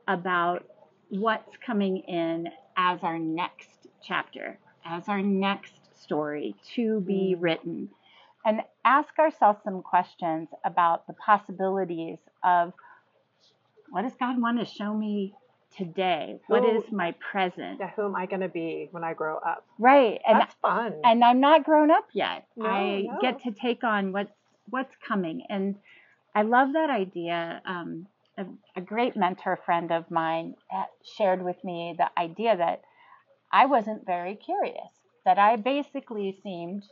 about 0.08 0.66
what's 1.10 1.56
coming 1.66 1.98
in 2.08 2.48
as 2.78 3.04
our 3.04 3.18
next 3.20 3.70
chapter, 4.04 4.58
as 4.86 5.08
our 5.08 5.22
next 5.22 5.74
story 6.02 6.56
to 6.76 7.00
be 7.02 7.36
written, 7.40 7.90
and 8.46 8.62
ask 8.84 9.18
ourselves 9.18 9.60
some 9.64 9.82
questions 9.82 10.50
about 10.64 11.08
the 11.08 11.14
possibilities 11.14 12.18
of 12.44 12.74
what 13.90 14.04
does 14.04 14.14
God 14.20 14.40
want 14.42 14.60
to 14.60 14.66
show 14.66 14.94
me 14.94 15.34
today? 15.78 16.40
What 16.48 16.64
Who- 16.64 16.78
is 16.78 16.92
my 16.92 17.14
present? 17.14 17.80
Yeah. 17.80 17.92
Who 17.96 18.06
am 18.06 18.16
I 18.16 18.26
going 18.26 18.42
to 18.42 18.50
be 18.50 18.88
when 18.92 19.04
I 19.04 19.14
grow 19.14 19.38
up? 19.38 19.66
Right. 19.80 20.22
And 20.28 20.40
That's 20.40 20.56
fun. 20.62 20.94
and 21.04 21.24
I'm 21.24 21.40
not 21.40 21.64
grown 21.64 21.92
up 21.92 22.08
yet. 22.14 22.46
No, 22.56 22.68
I 22.68 23.02
no. 23.02 23.18
get 23.22 23.42
to 23.44 23.52
take 23.52 23.84
on 23.84 24.12
what's 24.12 24.32
what's 24.70 24.96
coming, 25.08 25.44
and 25.50 25.76
I 26.34 26.42
love 26.42 26.74
that 26.74 26.90
idea. 26.90 27.62
Um, 27.66 28.08
a, 28.38 28.46
a 28.76 28.82
great 28.82 29.16
mentor 29.16 29.60
friend 29.66 29.92
of 29.92 30.10
mine 30.12 30.56
shared 31.18 31.44
with 31.44 31.64
me 31.64 31.96
the 31.98 32.10
idea 32.20 32.56
that 32.58 32.82
I 33.52 33.66
wasn't 33.66 34.06
very 34.06 34.36
curious. 34.36 34.90
That 35.26 35.40
I 35.40 35.56
basically 35.56 36.38
seemed 36.44 36.84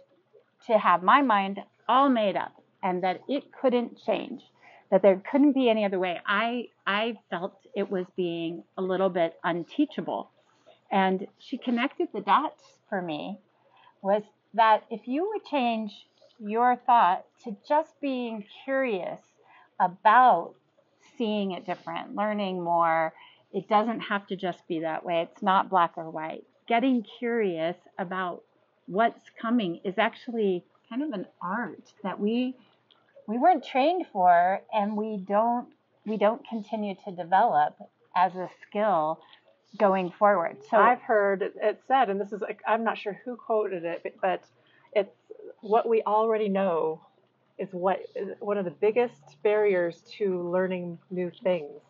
to 0.67 0.77
have 0.77 1.03
my 1.03 1.21
mind 1.21 1.59
all 1.87 2.09
made 2.09 2.35
up, 2.35 2.53
and 2.81 3.03
that 3.03 3.21
it 3.27 3.43
couldn't 3.51 3.99
change. 4.05 4.41
That 4.89 5.01
there 5.01 5.21
couldn't 5.29 5.53
be 5.53 5.69
any 5.69 5.85
other 5.85 5.99
way. 5.99 6.19
I 6.25 6.67
I 6.87 7.17
felt 7.29 7.55
it 7.75 7.91
was 7.91 8.05
being 8.15 8.63
a 8.77 8.81
little 8.81 9.09
bit 9.09 9.35
unteachable. 9.43 10.31
And 10.91 11.27
she 11.39 11.57
connected 11.57 12.09
the 12.13 12.21
dots 12.21 12.63
for 12.87 13.01
me 13.01 13.39
was 14.01 14.23
that 14.53 14.83
if 14.89 15.07
you 15.07 15.27
would 15.33 15.45
change 15.45 15.91
your 16.39 16.75
thought 16.85 17.25
to 17.43 17.55
just 17.67 17.99
being 18.01 18.45
curious 18.63 19.21
about 19.79 20.53
seeing 21.17 21.51
it 21.51 21.65
different, 21.65 22.15
learning 22.15 22.61
more, 22.61 23.13
it 23.53 23.67
doesn't 23.69 24.01
have 24.01 24.25
to 24.27 24.35
just 24.35 24.67
be 24.67 24.79
that 24.79 25.05
way. 25.05 25.21
It's 25.21 25.43
not 25.43 25.69
black 25.69 25.93
or 25.95 26.09
white. 26.09 26.43
Getting 26.67 27.05
curious 27.19 27.77
about 27.99 28.43
what's 28.87 29.29
coming 29.41 29.79
is 29.83 29.97
actually 29.97 30.63
kind 30.89 31.03
of 31.03 31.11
an 31.11 31.25
art 31.41 31.93
that 32.03 32.19
we 32.19 32.55
we 33.27 33.37
weren't 33.37 33.63
trained 33.63 34.05
for 34.11 34.61
and 34.73 34.97
we 34.97 35.17
don't 35.17 35.69
we 36.05 36.17
don't 36.17 36.45
continue 36.47 36.95
to 37.05 37.11
develop 37.11 37.77
as 38.15 38.35
a 38.35 38.49
skill 38.67 39.19
going 39.77 40.11
forward. 40.11 40.57
So 40.69 40.77
I've 40.77 41.01
heard 41.01 41.41
it, 41.41 41.81
said, 41.87 42.09
and 42.09 42.19
this 42.19 42.31
is 42.31 42.43
I'm 42.67 42.83
not 42.83 42.97
sure 42.97 43.19
who 43.25 43.35
quoted 43.35 43.85
it, 43.85 44.15
but 44.21 44.43
it's 44.93 45.15
what 45.61 45.87
we 45.87 46.01
already 46.03 46.49
know 46.49 47.01
is 47.57 47.69
what 47.71 47.99
is 48.15 48.29
one 48.39 48.57
of 48.57 48.65
the 48.65 48.71
biggest 48.71 49.41
barriers 49.43 50.01
to 50.17 50.49
learning 50.49 50.97
new 51.11 51.31
things 51.43 51.81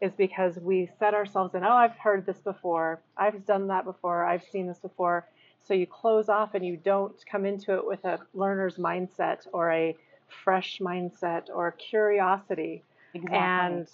is 0.00 0.12
because 0.16 0.58
we 0.58 0.90
set 0.98 1.14
ourselves 1.14 1.54
in, 1.54 1.64
oh, 1.64 1.72
I've 1.72 1.96
heard 1.96 2.26
this 2.26 2.38
before, 2.38 3.00
I've 3.16 3.46
done 3.46 3.68
that 3.68 3.84
before, 3.84 4.24
I've 4.24 4.42
seen 4.44 4.66
this 4.66 4.78
before. 4.78 5.26
So 5.66 5.72
you 5.72 5.86
close 5.86 6.28
off 6.28 6.54
and 6.54 6.64
you 6.64 6.76
don't 6.76 7.14
come 7.30 7.46
into 7.46 7.74
it 7.74 7.86
with 7.86 8.04
a 8.04 8.18
learner's 8.34 8.76
mindset 8.76 9.46
or 9.52 9.72
a 9.72 9.96
fresh 10.42 10.78
mindset 10.80 11.48
or 11.54 11.72
curiosity 11.72 12.82
exactly. 13.14 13.38
and 13.38 13.88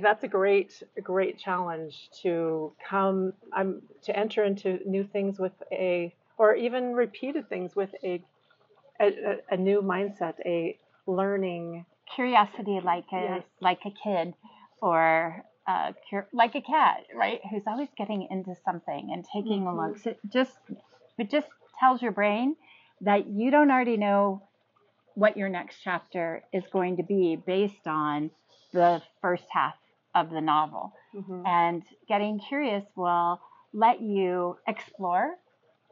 that's 0.00 0.24
a 0.24 0.28
great 0.28 0.82
great 1.02 1.38
challenge 1.38 2.10
to 2.22 2.72
come 2.88 3.32
um, 3.54 3.80
to 4.02 4.16
enter 4.16 4.44
into 4.44 4.78
new 4.86 5.04
things 5.04 5.38
with 5.38 5.52
a 5.72 6.14
or 6.38 6.54
even 6.54 6.92
repeated 6.92 7.48
things 7.48 7.74
with 7.76 7.94
a 8.02 8.20
a, 9.00 9.06
a- 9.06 9.54
a 9.54 9.56
new 9.56 9.82
mindset 9.82 10.34
a 10.44 10.78
learning 11.06 11.84
curiosity 12.14 12.80
like 12.82 13.06
a 13.12 13.22
Yes. 13.22 13.42
like 13.60 13.80
a 13.84 13.90
kid 13.90 14.34
or 14.80 15.44
uh, 15.66 15.92
cur- 16.08 16.28
like 16.32 16.54
a 16.54 16.60
cat, 16.60 17.06
right? 17.14 17.40
Who's 17.50 17.66
always 17.66 17.88
getting 17.96 18.28
into 18.30 18.54
something 18.64 19.10
and 19.12 19.24
taking 19.24 19.66
a 19.66 19.74
look. 19.74 19.98
So 19.98 20.10
it 20.10 20.20
just 20.32 20.56
it 21.18 21.30
just 21.30 21.48
tells 21.80 22.00
your 22.02 22.12
brain 22.12 22.56
that 23.00 23.26
you 23.26 23.50
don't 23.50 23.70
already 23.70 23.96
know 23.96 24.42
what 25.14 25.36
your 25.36 25.48
next 25.48 25.76
chapter 25.82 26.42
is 26.52 26.62
going 26.72 26.96
to 26.98 27.02
be 27.02 27.36
based 27.36 27.86
on 27.86 28.30
the 28.72 29.02
first 29.22 29.44
half 29.50 29.74
of 30.14 30.30
the 30.30 30.40
novel. 30.40 30.92
Mhm. 31.14 31.42
And 31.46 31.82
getting 32.08 32.38
curious 32.38 32.84
will 32.96 33.40
let 33.72 34.00
you 34.00 34.56
explore 34.68 35.36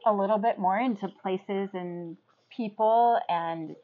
a 0.05 0.13
little 0.13 0.37
bit 0.37 0.57
more 0.59 0.77
into 0.79 1.07
places 1.21 1.69
and 1.73 2.17
people 2.55 3.19
and 3.29 3.75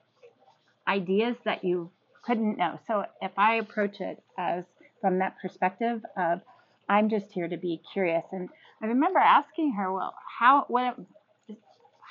ideas 0.87 1.35
that 1.45 1.63
you 1.63 1.89
couldn't 2.23 2.57
know. 2.57 2.79
So 2.87 3.05
if 3.21 3.31
I 3.37 3.55
approach 3.55 4.01
it 4.01 4.21
as 4.37 4.63
from 4.99 5.19
that 5.19 5.35
perspective 5.41 6.03
of 6.17 6.41
I'm 6.87 7.09
just 7.09 7.31
here 7.31 7.47
to 7.47 7.57
be 7.57 7.81
curious 7.93 8.25
and 8.31 8.49
I 8.81 8.87
remember 8.87 9.19
asking 9.19 9.73
her, 9.73 9.91
well, 9.91 10.15
how 10.39 10.65
what 10.67 10.97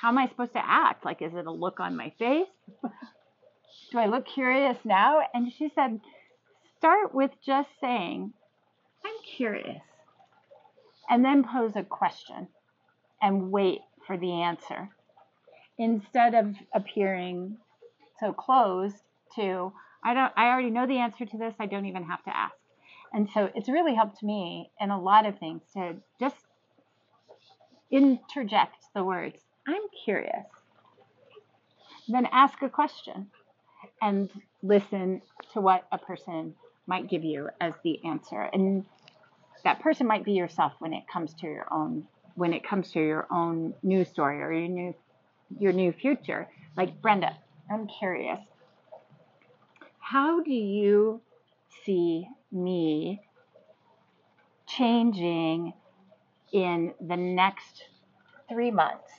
how 0.01 0.09
am 0.09 0.17
I 0.17 0.27
supposed 0.27 0.53
to 0.53 0.65
act? 0.65 1.05
Like 1.05 1.21
is 1.21 1.33
it 1.33 1.45
a 1.45 1.51
look 1.51 1.79
on 1.79 1.95
my 1.95 2.11
face? 2.17 2.47
Do 3.91 3.99
I 3.99 4.07
look 4.07 4.25
curious 4.25 4.77
now? 4.83 5.21
And 5.33 5.51
she 5.51 5.71
said, 5.73 5.99
start 6.77 7.13
with 7.13 7.31
just 7.45 7.69
saying, 7.79 8.33
I'm 9.05 9.13
curious. 9.37 9.81
And 11.09 11.23
then 11.23 11.43
pose 11.43 11.75
a 11.75 11.83
question 11.83 12.47
and 13.21 13.51
wait 13.51 13.79
for 14.07 14.17
the 14.17 14.41
answer 14.41 14.89
instead 15.81 16.35
of 16.35 16.55
appearing 16.73 17.57
so 18.19 18.31
closed 18.31 18.95
to 19.35 19.73
I 20.03 20.13
don't 20.13 20.31
I 20.37 20.47
already 20.47 20.69
know 20.69 20.87
the 20.87 20.99
answer 20.99 21.25
to 21.25 21.37
this 21.37 21.53
I 21.59 21.65
don't 21.65 21.85
even 21.85 22.03
have 22.03 22.23
to 22.25 22.35
ask. 22.35 22.55
And 23.13 23.29
so 23.33 23.49
it's 23.55 23.67
really 23.67 23.95
helped 23.95 24.23
me 24.23 24.71
in 24.79 24.89
a 24.89 25.01
lot 25.01 25.25
of 25.25 25.37
things 25.39 25.61
to 25.73 25.95
just 26.19 26.37
interject 27.91 28.85
the 28.95 29.03
words 29.03 29.41
I'm 29.67 29.81
curious 30.05 30.45
then 32.07 32.27
ask 32.31 32.61
a 32.61 32.69
question 32.69 33.27
and 34.01 34.29
listen 34.63 35.21
to 35.53 35.61
what 35.61 35.87
a 35.91 35.97
person 35.97 36.55
might 36.87 37.09
give 37.09 37.23
you 37.23 37.49
as 37.59 37.73
the 37.83 38.03
answer. 38.05 38.41
And 38.53 38.85
that 39.63 39.79
person 39.79 40.07
might 40.07 40.25
be 40.25 40.33
yourself 40.33 40.73
when 40.79 40.93
it 40.93 41.03
comes 41.11 41.33
to 41.35 41.47
your 41.47 41.67
own 41.71 42.07
when 42.35 42.53
it 42.53 42.63
comes 42.63 42.91
to 42.93 42.99
your 42.99 43.27
own 43.29 43.73
new 43.83 44.05
story 44.05 44.41
or 44.41 44.53
your 44.53 44.69
new 44.69 44.95
your 45.59 45.73
new 45.73 45.91
future. 45.91 46.47
Like 46.75 47.01
brenda 47.01 47.37
i'm 47.69 47.87
curious. 47.87 48.39
How 49.99 50.43
do 50.43 50.51
you 50.51 51.21
see 51.85 52.27
me 52.51 53.21
changing 54.67 55.73
in 56.51 56.93
the 56.99 57.15
next 57.15 57.83
three 58.49 58.71
months? 58.71 59.09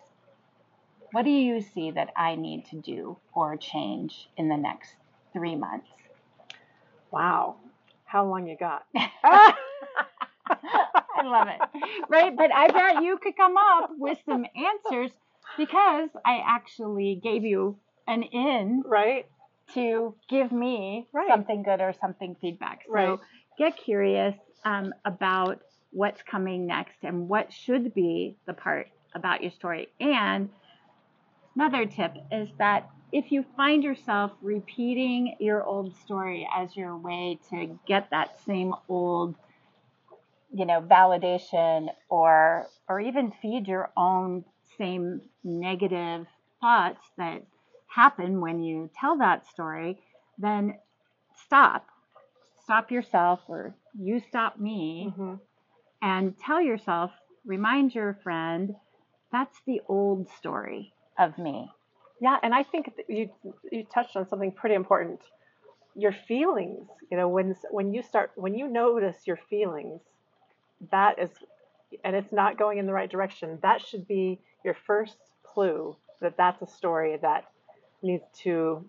What 1.13 1.25
do 1.25 1.31
you 1.31 1.61
see 1.61 1.91
that 1.93 2.11
i 2.17 2.37
need 2.37 2.67
to 2.67 2.77
do 2.77 3.17
or 3.35 3.57
change 3.57 4.29
in 4.37 4.49
the 4.49 4.57
next 4.57 4.95
three 5.33 5.57
months? 5.57 5.89
Wow. 7.11 7.57
How 8.05 8.27
long 8.27 8.47
you 8.47 8.57
got? 8.57 8.85
I 8.95 9.55
love 11.25 11.49
it. 11.49 11.61
Right? 12.09 12.37
But 12.37 12.53
I 12.53 12.69
bet 12.69 13.03
you 13.03 13.19
could 13.19 13.37
come 13.37 13.57
up 13.57 13.91
with 13.97 14.19
some 14.27 14.45
answers 14.57 15.11
because 15.59 16.11
I 16.25 16.43
actually 16.47 17.21
gave 17.23 17.45
you 17.45 17.79
an 18.07 18.23
in 18.23 18.83
right? 18.87 19.27
to 19.75 20.15
give 20.29 20.53
me 20.53 21.09
Right. 21.13 21.29
something 21.31 21.63
good 21.63 21.81
or 21.81 21.95
something 22.01 22.37
feedback. 22.41 22.81
So 22.85 22.93
Right. 22.93 23.19
get 23.59 23.77
curious 23.77 24.35
um, 24.65 24.93
about 25.05 25.61
what's 25.91 26.23
coming 26.23 26.67
next 26.67 26.97
and 27.03 27.29
what 27.29 27.53
should 27.53 27.95
be 27.95 28.37
the 28.47 28.55
part 28.55 28.89
about 29.15 29.43
your 29.43 29.51
story. 29.51 29.89
And 30.01 30.49
another 31.57 31.87
tip 31.87 32.15
is 32.31 32.49
that 32.59 32.89
if 33.13 33.31
you 33.31 33.45
find 33.57 33.85
yourself 33.85 34.33
repeating 34.41 35.37
your 35.39 35.63
old 35.63 35.95
story 35.97 36.49
as 36.55 36.75
your 36.75 36.97
way 36.97 37.39
to 37.51 37.79
get 37.87 38.09
that 38.11 38.41
same 38.47 38.75
old 38.89 39.37
you 40.55 40.67
know 40.67 40.81
validation 40.83 41.89
or 42.09 42.67
or 42.89 43.01
even 43.01 43.33
feed 43.41 43.67
your 43.67 43.91
own 43.97 44.45
same 44.79 45.21
negative 45.45 46.27
thoughts 46.61 47.03
that 47.19 47.43
happen 47.89 48.41
when 48.41 48.63
you 48.63 48.91
tell 48.99 49.19
that 49.19 49.47
story 49.47 49.99
then 50.39 50.75
stop. 51.45 51.87
Stop 52.65 52.91
yourself 52.91 53.41
or 53.49 53.75
you 53.99 54.21
stop 54.29 54.59
me. 54.59 55.13
Hmm 55.15 55.35
and 56.03 56.39
tell 56.39 56.61
yourself 56.61 57.13
remind 57.47 57.95
your 57.95 58.19
friend 58.23 58.75
that's 59.31 59.59
the 59.67 59.81
old 59.89 60.29
story 60.37 60.93
of 61.19 61.39
me. 61.39 61.71
Yeah, 62.21 62.37
and 62.43 62.55
I 62.55 62.63
think 62.65 62.95
that 62.97 63.09
you 63.09 63.31
you 63.71 63.85
touched 63.85 64.17
on 64.17 64.29
something 64.29 64.53
pretty 64.53 64.75
important. 64.75 65.21
Your 65.97 66.13
feelings, 66.13 66.89
you 67.11 67.17
know, 67.17 67.29
when 67.29 67.55
when 67.71 67.95
you 67.95 68.03
start 68.03 68.33
when 68.37 68.55
you 68.55 68.69
notice 68.69 69.17
your 69.27 69.39
feelings, 69.49 70.01
that 70.91 71.19
is, 71.19 71.31
and 72.05 72.17
it's 72.17 72.33
not 72.33 72.59
going 72.59 72.79
in 72.79 72.87
the 72.87 72.93
right 72.93 73.11
direction. 73.11 73.59
That 73.63 73.81
should 73.81 74.07
be 74.07 74.41
your 74.65 74.77
first 74.87 75.17
clue 75.43 75.97
that 76.21 76.37
that's 76.37 76.63
a 76.63 76.67
story 76.67 77.19
that 77.21 77.45
needs 78.03 78.25
to 78.43 78.85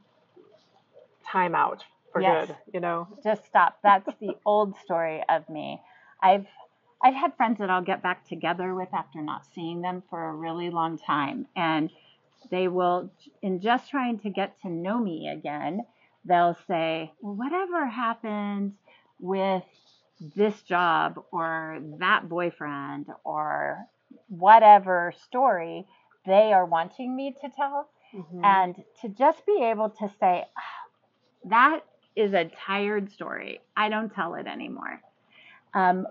time 1.25 1.55
out 1.55 1.83
for 2.11 2.21
Yes. 2.21 2.47
good. 2.47 2.57
You 2.73 2.79
know. 2.79 3.07
just 3.23 3.45
stop. 3.45 3.79
That's 3.83 4.07
the 4.19 4.35
old 4.45 4.75
story 4.77 5.23
of 5.27 5.47
me. 5.49 5.81
I've 6.21 6.45
I've 7.03 7.15
had 7.15 7.35
friends 7.35 7.59
that 7.59 7.69
I'll 7.69 7.81
get 7.83 8.01
back 8.01 8.25
together 8.27 8.73
with 8.73 8.93
after 8.93 9.21
not 9.21 9.43
seeing 9.53 9.81
them 9.81 10.03
for 10.09 10.29
a 10.29 10.33
really 10.33 10.69
long 10.69 10.97
time, 10.97 11.47
and 11.55 11.89
they 12.49 12.67
will, 12.69 13.11
in 13.41 13.59
just 13.59 13.89
trying 13.89 14.19
to 14.19 14.29
get 14.29 14.59
to 14.61 14.69
know 14.69 14.99
me 14.99 15.27
again, 15.27 15.85
they'll 16.23 16.57
say, 16.67 17.11
"Well, 17.19 17.35
whatever 17.35 17.85
happened 17.87 18.73
with 19.19 19.63
this 20.35 20.61
job 20.61 21.23
or 21.31 21.79
that 21.99 22.29
boyfriend 22.29 23.07
or 23.23 23.85
whatever 24.27 25.13
story 25.23 25.85
they 26.25 26.53
are 26.53 26.65
wanting 26.65 27.15
me 27.15 27.35
to 27.41 27.49
tell." 27.49 27.89
Mhm. 28.13 28.43
and 28.43 28.83
to 29.01 29.09
just 29.09 29.45
be 29.45 29.63
able 29.63 29.89
to 29.89 30.09
say 30.19 30.45
"Ah, 30.57 30.61
that 31.45 31.81
is 32.15 32.33
a 32.33 32.45
tired 32.45 33.11
story 33.11 33.59
i 33.75 33.89
don't 33.89 34.13
tell 34.13 34.35
it 34.35 34.47
anymore 34.47 35.01
um, 35.73 36.05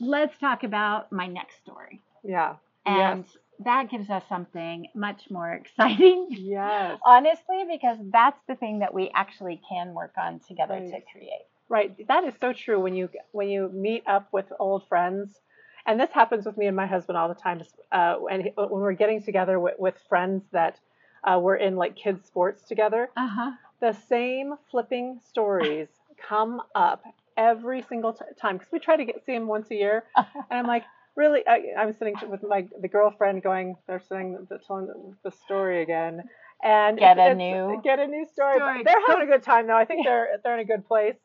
let's 0.00 0.36
talk 0.38 0.64
about 0.64 1.12
my 1.12 1.26
next 1.26 1.56
story 1.58 2.00
yeah. 2.22 2.56
and 2.86 3.24
yes. 3.24 3.36
that 3.60 3.90
gives 3.90 4.08
us 4.08 4.24
something 4.28 4.88
much 4.94 5.30
more 5.30 5.52
exciting 5.52 6.26
Yes. 6.30 6.98
honestly 7.06 7.64
because 7.70 7.98
that's 8.10 8.40
the 8.48 8.54
thing 8.54 8.78
that 8.78 8.94
we 8.94 9.10
actually 9.14 9.60
can 9.68 9.92
work 9.94 10.14
on 10.16 10.40
together 10.40 10.80
to 10.80 11.00
create 11.12 11.46
Right. 11.68 12.06
That 12.08 12.24
is 12.24 12.34
so 12.40 12.52
true. 12.52 12.78
When 12.80 12.94
you 12.94 13.08
when 13.32 13.48
you 13.48 13.70
meet 13.72 14.04
up 14.06 14.28
with 14.32 14.46
old 14.60 14.86
friends, 14.88 15.40
and 15.86 15.98
this 15.98 16.10
happens 16.12 16.44
with 16.46 16.56
me 16.56 16.66
and 16.66 16.76
my 16.76 16.86
husband 16.86 17.16
all 17.18 17.28
the 17.28 17.34
time. 17.34 17.62
Uh, 17.90 18.16
and 18.30 18.42
he- 18.44 18.52
when 18.56 18.68
we're 18.70 18.92
getting 18.92 19.22
together 19.22 19.58
with, 19.58 19.74
with 19.78 19.94
friends 20.08 20.44
that 20.52 20.78
uh, 21.24 21.38
we're 21.40 21.56
in 21.56 21.76
like 21.76 21.96
kids 21.96 22.24
sports 22.26 22.62
together, 22.64 23.08
uh-huh 23.16 23.52
the 23.80 23.92
same 24.08 24.54
flipping 24.70 25.20
stories 25.28 25.88
come 26.28 26.62
up 26.74 27.02
every 27.36 27.82
single 27.82 28.12
t- 28.12 28.24
time 28.40 28.56
because 28.56 28.70
we 28.72 28.78
try 28.78 28.96
to 28.96 29.04
get 29.04 29.24
see 29.26 29.32
them 29.32 29.46
once 29.46 29.70
a 29.70 29.74
year. 29.74 30.04
And 30.16 30.58
I'm 30.60 30.66
like, 30.66 30.84
really? 31.16 31.42
I, 31.46 31.72
I'm 31.78 31.92
sitting 31.92 32.14
with 32.28 32.42
my 32.42 32.66
the 32.80 32.88
girlfriend 32.88 33.42
going, 33.42 33.76
they're 33.86 34.00
saying 34.08 34.46
the, 34.48 34.58
telling 34.66 34.88
the 35.24 35.30
story 35.32 35.82
again. 35.82 36.22
And 36.62 36.98
Get 36.98 37.18
a 37.18 37.22
it's- 37.32 37.36
new 37.36 37.80
get 37.82 37.98
a 37.98 38.06
new 38.06 38.24
story. 38.32 38.58
But 38.58 38.64
story. 38.70 38.82
They're 38.84 39.06
having 39.08 39.28
a 39.28 39.30
good 39.32 39.42
time 39.42 39.66
though. 39.66 39.76
I 39.76 39.84
think 39.84 40.06
they're 40.06 40.28
they're 40.42 40.54
in 40.54 40.60
a 40.60 40.64
good 40.64 40.86
place. 40.86 41.16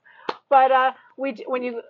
But 0.49 0.71
uh, 0.71 0.91
we 1.17 1.33
when 1.47 1.63
you 1.63 1.81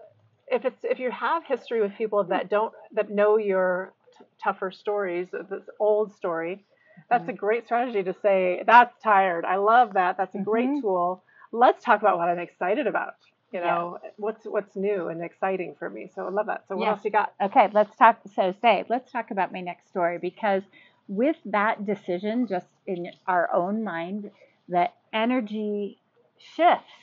if 0.48 0.65
it's 0.65 0.84
if 0.84 1.00
you 1.00 1.12
have 1.12 1.43
history 1.45 1.82
with 1.82 1.95
people 1.98 2.24
that 2.26 2.50
don't 2.50 2.74
that 2.93 3.10
know 3.10 3.38
your 3.38 3.93
t- 4.17 4.26
tougher 4.43 4.72
stories, 4.72 5.30
this 5.32 5.63
old 5.80 6.13
story, 6.13 6.65
that's 7.10 7.28
Mm-hmm. 7.28 7.30
a 7.30 7.34
great 7.34 7.65
strategy 7.65 8.04
to 8.04 8.13
say 8.22 8.63
that's 8.65 8.98
tired. 9.02 9.45
I 9.45 9.58
love 9.58 9.93
that. 9.93 10.17
That's 10.17 10.36
a 10.36 10.39
great 10.39 10.72
Mhm. 10.72 10.82
tool. 10.82 11.24
Let's 11.52 11.84
talk 11.84 12.02
about 12.02 12.17
what 12.17 12.30
I'm 12.30 12.39
excited 12.39 12.88
about. 12.88 13.15
You 13.52 13.62
Yeah. 13.62 13.72
know, 13.72 14.00
what's 14.17 14.45
what's 14.45 14.76
new 14.76 15.08
and 15.10 15.24
exciting 15.24 15.76
for 15.80 15.89
me. 15.89 16.10
So 16.13 16.26
I 16.26 16.30
love 16.30 16.48
that. 16.48 16.67
So 16.67 16.78
what 16.78 16.88
Yeah. 16.88 16.89
else 16.89 17.04
you 17.06 17.12
got? 17.12 17.34
Okay, 17.41 17.69
let's 17.74 17.95
talk. 17.98 18.19
So, 18.36 18.54
say, 18.62 18.86
let's 18.89 19.12
talk 19.12 19.32
about 19.32 19.52
my 19.54 19.62
next 19.62 19.89
story 19.89 20.17
because 20.19 20.63
with 21.08 21.38
that 21.45 21.86
decision, 21.86 22.48
just 22.48 22.67
in 22.88 23.12
our 23.28 23.52
own 23.54 23.84
mind, 23.84 24.32
the 24.67 24.89
energy 25.13 26.00
shifts 26.38 26.93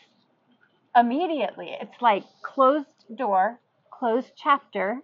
immediately. 0.96 1.76
It's 1.80 2.00
like 2.00 2.24
closed 2.42 2.86
door, 3.16 3.60
closed 3.90 4.32
chapter, 4.36 5.00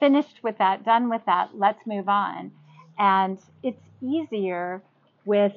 finished 0.00 0.40
with 0.42 0.58
that, 0.58 0.84
done 0.84 1.08
with 1.08 1.22
that, 1.26 1.50
let's 1.54 1.86
move 1.86 2.08
on. 2.08 2.52
And 2.98 3.38
it's 3.62 3.82
easier 4.02 4.82
with 5.24 5.52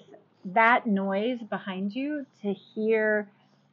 that 0.45 0.85
noise 0.85 1.39
behind 1.49 1.93
you 1.93 2.25
to 2.43 2.53
hear 2.53 3.29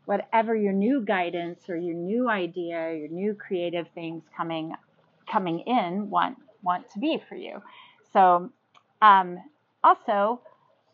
whatever 0.07 0.57
your 0.57 0.73
new 0.73 1.05
guidance 1.05 1.69
or 1.69 1.77
your 1.77 1.95
new 1.95 2.29
idea, 2.29 2.95
your 2.95 3.09
new 3.09 3.35
creative 3.35 3.87
things 3.95 4.23
coming 4.37 4.75
coming 5.31 5.61
in 5.61 6.11
want 6.11 6.37
want 6.63 6.91
to 6.91 6.99
be 6.99 7.23
for 7.29 7.37
you. 7.37 7.63
So 8.13 8.51
um, 9.01 9.39
also 9.85 10.41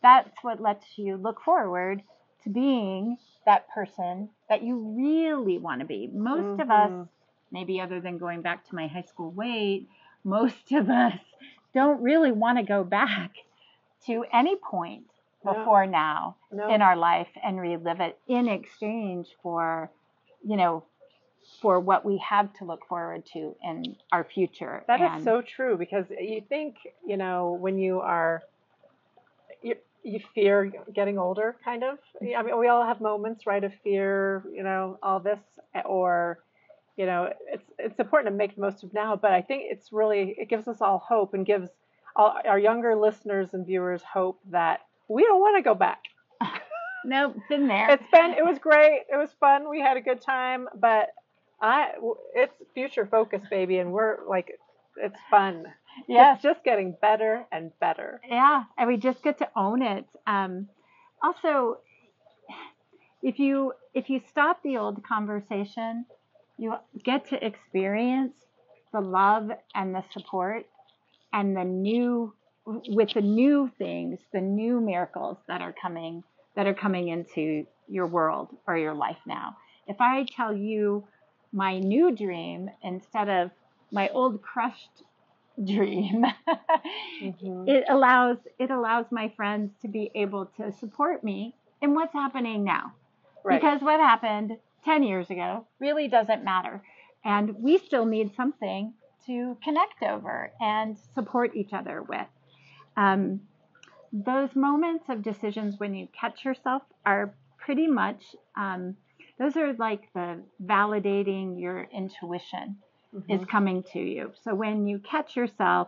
that's 0.01 0.31
what 0.41 0.61
lets 0.61 0.85
you 0.97 1.17
look 1.17 1.41
forward 1.43 2.01
to 2.43 2.49
being 2.49 3.17
that 3.45 3.69
person 3.69 4.29
that 4.47 4.63
you 4.63 4.77
really 4.77 5.57
want 5.57 5.81
to 5.81 5.85
be. 5.85 6.09
Most 6.11 6.59
of 6.61 6.67
mm-hmm. 6.67 7.01
us, 7.01 7.07
maybe 7.51 7.81
other 7.81 7.99
than 7.99 8.17
going 8.17 8.41
back 8.41 8.67
to 8.69 8.75
my 8.75 8.87
high 8.87 9.03
school 9.03 9.31
weight, 9.31 9.87
most 10.23 10.71
of 10.71 10.89
us 10.89 11.19
don't 11.73 12.01
really 12.01 12.31
want 12.31 12.57
to 12.57 12.63
go 12.63 12.83
back 12.83 13.31
to 14.05 14.25
any 14.31 14.55
point 14.55 15.05
No. 15.43 15.53
before 15.53 15.85
now 15.85 16.37
No. 16.51 16.73
in 16.73 16.81
our 16.81 16.95
life 16.95 17.29
and 17.43 17.59
relive 17.59 17.99
it 17.99 18.17
in 18.27 18.47
exchange 18.47 19.27
for, 19.41 19.91
you 20.43 20.57
know, 20.57 20.83
for 21.61 21.79
what 21.79 22.05
we 22.05 22.17
have 22.17 22.53
to 22.53 22.65
look 22.65 22.85
forward 22.87 23.25
to 23.33 23.55
in 23.63 23.95
our 24.11 24.23
future. 24.23 24.83
That 24.87 25.01
is 25.01 25.09
And- 25.11 25.23
so 25.23 25.41
true 25.41 25.77
because 25.77 26.05
you 26.09 26.41
think, 26.41 26.75
you 27.05 27.17
know, 27.17 27.53
when 27.53 27.77
you 27.77 28.01
are, 28.01 28.43
you, 30.03 30.19
fear 30.33 30.71
getting 30.93 31.17
older, 31.17 31.55
kind 31.63 31.83
of. 31.83 31.97
Mm-hmm. 32.21 32.37
I 32.37 32.43
mean, 32.43 32.59
we 32.59 32.67
all 32.67 32.85
have 32.85 33.01
moments, 33.01 33.45
right, 33.45 33.63
of 33.63 33.73
fear, 33.83 34.43
you 34.53 34.63
know, 34.63 34.97
all 35.03 35.19
this, 35.19 35.39
eh, 35.75 35.81
or, 35.85 36.39
you 36.97 37.05
know, 37.05 37.31
it's 37.47 37.65
it's 37.77 37.99
important 37.99 38.33
to 38.33 38.37
make 38.37 38.55
the 38.55 38.61
most 38.61 38.83
of 38.83 38.93
now. 38.93 39.15
But 39.15 39.31
I 39.31 39.41
think 39.41 39.63
it's 39.67 39.91
really 39.91 40.35
it 40.37 40.49
gives 40.49 40.67
us 40.67 40.81
all 40.81 40.99
hope 40.99 41.33
and 41.33 41.45
gives 41.45 41.69
all 42.15 42.35
our 42.45 42.59
younger 42.59 42.95
listeners 42.95 43.53
and 43.53 43.65
viewers 43.65 44.01
hope 44.01 44.39
that 44.51 44.81
we 45.07 45.23
don't 45.23 45.39
want 45.39 45.57
to 45.57 45.63
go 45.63 45.75
back. 45.75 46.03
Nope, 47.05 47.37
been 47.47 47.67
there. 47.67 47.91
It's 47.91 48.03
been 48.11 48.31
it 48.31 48.45
was 48.45 48.59
great. 48.59 49.03
It 49.11 49.15
was 49.15 49.29
fun. 49.39 49.69
We 49.69 49.79
had 49.79 49.97
a 49.97 50.01
good 50.01 50.21
time, 50.21 50.67
but 50.75 51.09
I 51.61 51.91
it's 52.35 52.53
future 52.73 53.05
focus, 53.05 53.41
baby, 53.49 53.77
and 53.77 53.91
we're 53.91 54.17
like 54.27 54.59
it's 54.97 55.19
fun. 55.29 55.65
Yes. 56.07 56.35
It's 56.35 56.43
just 56.43 56.63
getting 56.63 56.95
better 57.01 57.45
and 57.51 57.71
better. 57.79 58.21
Yeah, 58.27 58.63
and 58.77 58.87
we 58.87 58.97
just 58.97 59.23
get 59.23 59.37
to 59.39 59.49
own 59.55 59.81
it. 59.81 60.05
Um, 60.27 60.67
also, 61.23 61.79
if 63.21 63.39
you 63.39 63.73
if 63.93 64.09
you 64.09 64.21
stop 64.29 64.61
the 64.63 64.77
old 64.77 65.03
conversation, 65.03 66.05
you 66.57 66.75
get 67.03 67.29
to 67.29 67.45
experience 67.45 68.33
the 68.93 69.01
love 69.01 69.49
and 69.75 69.93
the 69.93 70.03
support 70.11 70.65
and 71.33 71.55
the 71.55 71.63
new 71.63 72.33
with 72.65 73.13
the 73.13 73.21
new 73.21 73.71
things, 73.77 74.19
the 74.31 74.41
new 74.41 74.79
miracles 74.79 75.37
that 75.47 75.61
are 75.61 75.73
coming 75.81 76.23
that 76.55 76.67
are 76.67 76.73
coming 76.73 77.09
into 77.09 77.65
your 77.87 78.07
world 78.07 78.49
or 78.67 78.77
your 78.77 78.93
life 78.93 79.17
now. 79.25 79.55
If 79.87 79.97
I 79.99 80.25
tell 80.35 80.55
you 80.55 81.07
my 81.51 81.79
new 81.79 82.15
dream 82.15 82.69
instead 82.83 83.29
of 83.29 83.51
my 83.91 84.09
old 84.09 84.41
crushed 84.41 85.03
dream, 85.63 86.25
it 87.21 87.85
allows 87.89 88.37
it 88.57 88.71
allows 88.71 89.05
my 89.11 89.31
friends 89.35 89.71
to 89.81 89.87
be 89.87 90.11
able 90.15 90.45
to 90.57 90.71
support 90.71 91.23
me 91.23 91.55
in 91.81 91.93
what's 91.93 92.13
happening 92.13 92.63
now. 92.63 92.93
Right. 93.41 93.61
because 93.61 93.81
what 93.81 94.01
happened 94.01 94.57
10 94.83 95.03
years 95.03 95.29
ago 95.29 95.65
really 95.79 96.07
doesn't 96.07 96.43
matter. 96.43 96.83
And 97.23 97.55
we 97.55 97.77
still 97.77 98.05
need 98.05 98.35
something 98.35 98.93
to 99.25 99.57
connect 99.63 100.03
over 100.03 100.51
and 100.59 100.97
support 101.15 101.55
each 101.55 101.73
other 101.73 102.01
with. 102.01 102.27
Um, 102.97 103.41
those 104.11 104.55
moments 104.55 105.05
of 105.09 105.21
decisions 105.21 105.75
when 105.77 105.93
you 105.93 106.07
catch 106.19 106.43
yourself 106.43 106.81
are 107.05 107.33
pretty 107.57 107.87
much 107.87 108.35
um, 108.57 108.95
those 109.37 109.55
are 109.55 109.73
like 109.73 110.11
the 110.13 110.41
validating 110.63 111.59
your 111.59 111.87
intuition 111.93 112.77
Mm-hmm. 113.15 113.33
is 113.33 113.45
coming 113.45 113.83
to 113.93 113.99
you. 113.99 114.33
So 114.43 114.53
when 114.53 114.85
you 114.85 114.99
catch 114.99 115.35
yourself, 115.35 115.87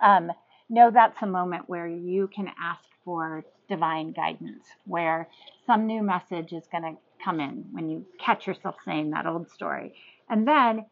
um, 0.00 0.30
know 0.68 0.88
that's 0.88 1.20
a 1.20 1.26
moment 1.26 1.68
where 1.68 1.88
you 1.88 2.28
can 2.28 2.48
ask 2.62 2.84
for 3.04 3.44
divine 3.68 4.12
guidance, 4.12 4.64
where 4.86 5.28
some 5.66 5.86
new 5.86 6.00
message 6.00 6.52
is 6.52 6.62
going 6.70 6.84
to 6.84 6.96
come 7.24 7.40
in 7.40 7.64
when 7.72 7.90
you 7.90 8.06
catch 8.20 8.46
yourself 8.46 8.76
saying 8.84 9.10
that 9.10 9.26
old 9.26 9.50
story. 9.50 9.94
And 10.30 10.46
then 10.46 10.86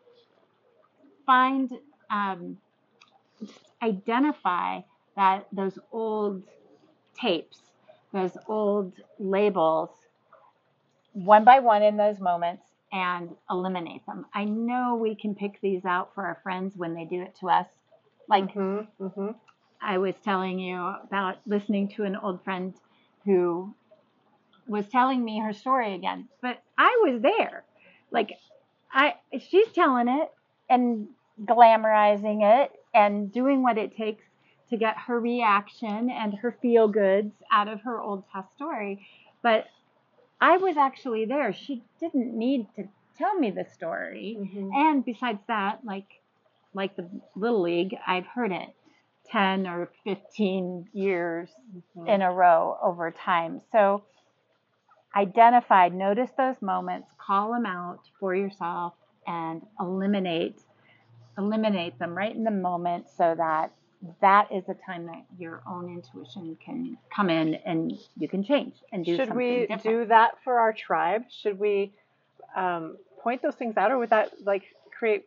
find, 1.26 1.70
um, 2.10 2.58
identify 3.80 4.80
that 5.14 5.46
those 5.52 5.78
old 5.92 6.42
tapes, 7.14 7.60
those 8.12 8.36
old 8.48 8.94
labels, 9.20 9.90
one 11.12 11.44
by 11.44 11.60
one 11.60 11.84
in 11.84 11.96
those 11.96 12.18
moments 12.18 12.64
and 12.92 13.30
eliminate 13.50 14.04
them. 14.06 14.26
I 14.34 14.44
know 14.44 14.96
we 15.00 15.14
can 15.14 15.34
pick 15.34 15.60
these 15.60 15.84
out 15.84 16.14
for 16.14 16.24
our 16.24 16.38
friends 16.42 16.74
when 16.76 16.94
they 16.94 17.04
do 17.04 17.22
it 17.22 17.36
to 17.40 17.48
us. 17.48 17.66
Like 18.28 18.54
Mm-hmm. 18.54 19.04
Mm-hmm. 19.04 19.30
I 19.82 19.98
was 19.98 20.14
telling 20.22 20.58
you 20.58 20.76
about 20.76 21.38
listening 21.46 21.88
to 21.96 22.04
an 22.04 22.16
old 22.16 22.44
friend 22.44 22.74
who 23.24 23.74
was 24.66 24.86
telling 24.88 25.24
me 25.24 25.40
her 25.40 25.52
story 25.52 25.94
again, 25.94 26.28
but 26.42 26.62
I 26.78 27.00
was 27.02 27.22
there. 27.22 27.64
Like 28.10 28.30
I 28.92 29.14
she's 29.48 29.68
telling 29.72 30.08
it 30.08 30.28
and 30.68 31.08
glamorizing 31.44 32.62
it 32.62 32.72
and 32.94 33.32
doing 33.32 33.62
what 33.62 33.78
it 33.78 33.96
takes 33.96 34.24
to 34.68 34.76
get 34.76 34.96
her 34.96 35.18
reaction 35.18 36.10
and 36.10 36.34
her 36.34 36.56
feel 36.62 36.88
goods 36.88 37.32
out 37.50 37.68
of 37.68 37.80
her 37.82 38.00
old 38.00 38.28
past 38.28 38.54
story. 38.54 39.06
But 39.42 39.66
I 40.40 40.56
was 40.56 40.76
actually 40.76 41.26
there. 41.26 41.52
She 41.52 41.82
didn't 42.00 42.36
need 42.36 42.66
to 42.76 42.88
tell 43.18 43.34
me 43.38 43.50
the 43.50 43.66
story. 43.74 44.36
Mm-hmm. 44.38 44.70
And 44.72 45.04
besides 45.04 45.40
that, 45.48 45.80
like 45.84 46.06
like 46.72 46.96
the 46.96 47.08
little 47.34 47.62
league, 47.62 47.96
I've 48.06 48.26
heard 48.26 48.52
it 48.52 48.68
10 49.30 49.66
or 49.66 49.90
15 50.04 50.88
years 50.92 51.48
in 52.06 52.22
a 52.22 52.32
row 52.32 52.78
over 52.82 53.10
time. 53.10 53.60
So 53.72 54.04
identified, 55.14 55.92
notice 55.94 56.30
those 56.36 56.56
moments, 56.60 57.08
call 57.18 57.52
them 57.52 57.66
out 57.66 58.00
for 58.18 58.34
yourself 58.34 58.94
and 59.26 59.62
eliminate 59.78 60.60
eliminate 61.38 61.98
them 61.98 62.16
right 62.16 62.34
in 62.34 62.44
the 62.44 62.50
moment 62.50 63.06
so 63.16 63.34
that 63.36 63.72
that 64.20 64.48
is 64.50 64.64
a 64.68 64.74
time 64.74 65.06
that 65.06 65.24
your 65.38 65.62
own 65.68 65.88
intuition 65.92 66.56
can 66.64 66.96
come 67.14 67.28
in 67.30 67.54
and 67.66 67.92
you 68.16 68.28
can 68.28 68.42
change 68.42 68.74
and 68.92 69.04
do 69.04 69.16
Should 69.16 69.34
we 69.34 69.60
different. 69.66 69.82
do 69.82 70.04
that 70.06 70.32
for 70.42 70.58
our 70.58 70.72
tribe? 70.72 71.24
Should 71.30 71.58
we 71.58 71.92
um, 72.56 72.96
point 73.22 73.42
those 73.42 73.54
things 73.56 73.76
out, 73.76 73.90
or 73.90 73.98
would 73.98 74.10
that 74.10 74.30
like 74.44 74.62
create 74.98 75.26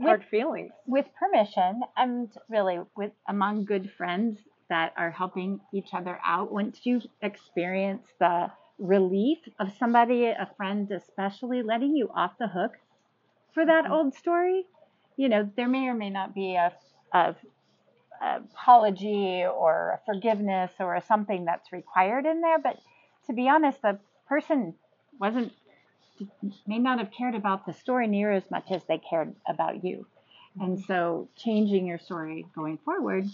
hard 0.00 0.24
feelings? 0.30 0.72
with 0.86 1.06
permission 1.18 1.82
and 1.96 2.30
really 2.48 2.78
with 2.96 3.12
among 3.28 3.64
good 3.64 3.90
friends 3.96 4.38
that 4.68 4.92
are 4.96 5.10
helping 5.10 5.60
each 5.74 5.92
other 5.92 6.18
out 6.24 6.50
once 6.52 6.80
you 6.84 7.00
experience 7.20 8.06
the 8.18 8.50
relief 8.78 9.38
of 9.58 9.70
somebody 9.78 10.24
a 10.26 10.48
friend 10.56 10.90
especially 10.90 11.62
letting 11.62 11.94
you 11.94 12.08
off 12.16 12.32
the 12.38 12.48
hook 12.48 12.72
for 13.52 13.66
that 13.66 13.84
Mhm. 13.84 13.90
old 13.90 14.14
story 14.14 14.64
you 15.16 15.28
know 15.28 15.48
there 15.56 15.68
may 15.68 15.86
or 15.88 15.94
may 15.94 16.08
not 16.10 16.34
be 16.34 16.54
a, 16.56 16.72
a, 17.12 17.18
a 17.18 17.34
apology 18.22 19.44
or 19.44 19.98
a 19.98 20.00
forgiveness 20.06 20.70
or 20.78 20.94
a 20.94 21.02
something 21.02 21.44
that's 21.44 21.72
required 21.72 22.24
in 22.26 22.40
there 22.40 22.58
but 22.58 22.78
to 23.26 23.32
be 23.32 23.48
honest 23.48 23.82
the 23.82 23.98
person 24.28 24.74
wasn't 25.18 25.52
may 26.66 26.78
not 26.78 26.98
have 26.98 27.10
cared 27.10 27.34
about 27.34 27.66
the 27.66 27.72
story 27.72 28.06
near 28.06 28.30
as 28.32 28.50
much 28.50 28.70
as 28.70 28.82
they 28.84 28.98
cared 28.98 29.34
about 29.48 29.84
you. 29.84 30.06
And 30.60 30.78
so 30.84 31.28
changing 31.36 31.86
your 31.86 31.98
story 31.98 32.46
going 32.54 32.78
forward 32.78 33.26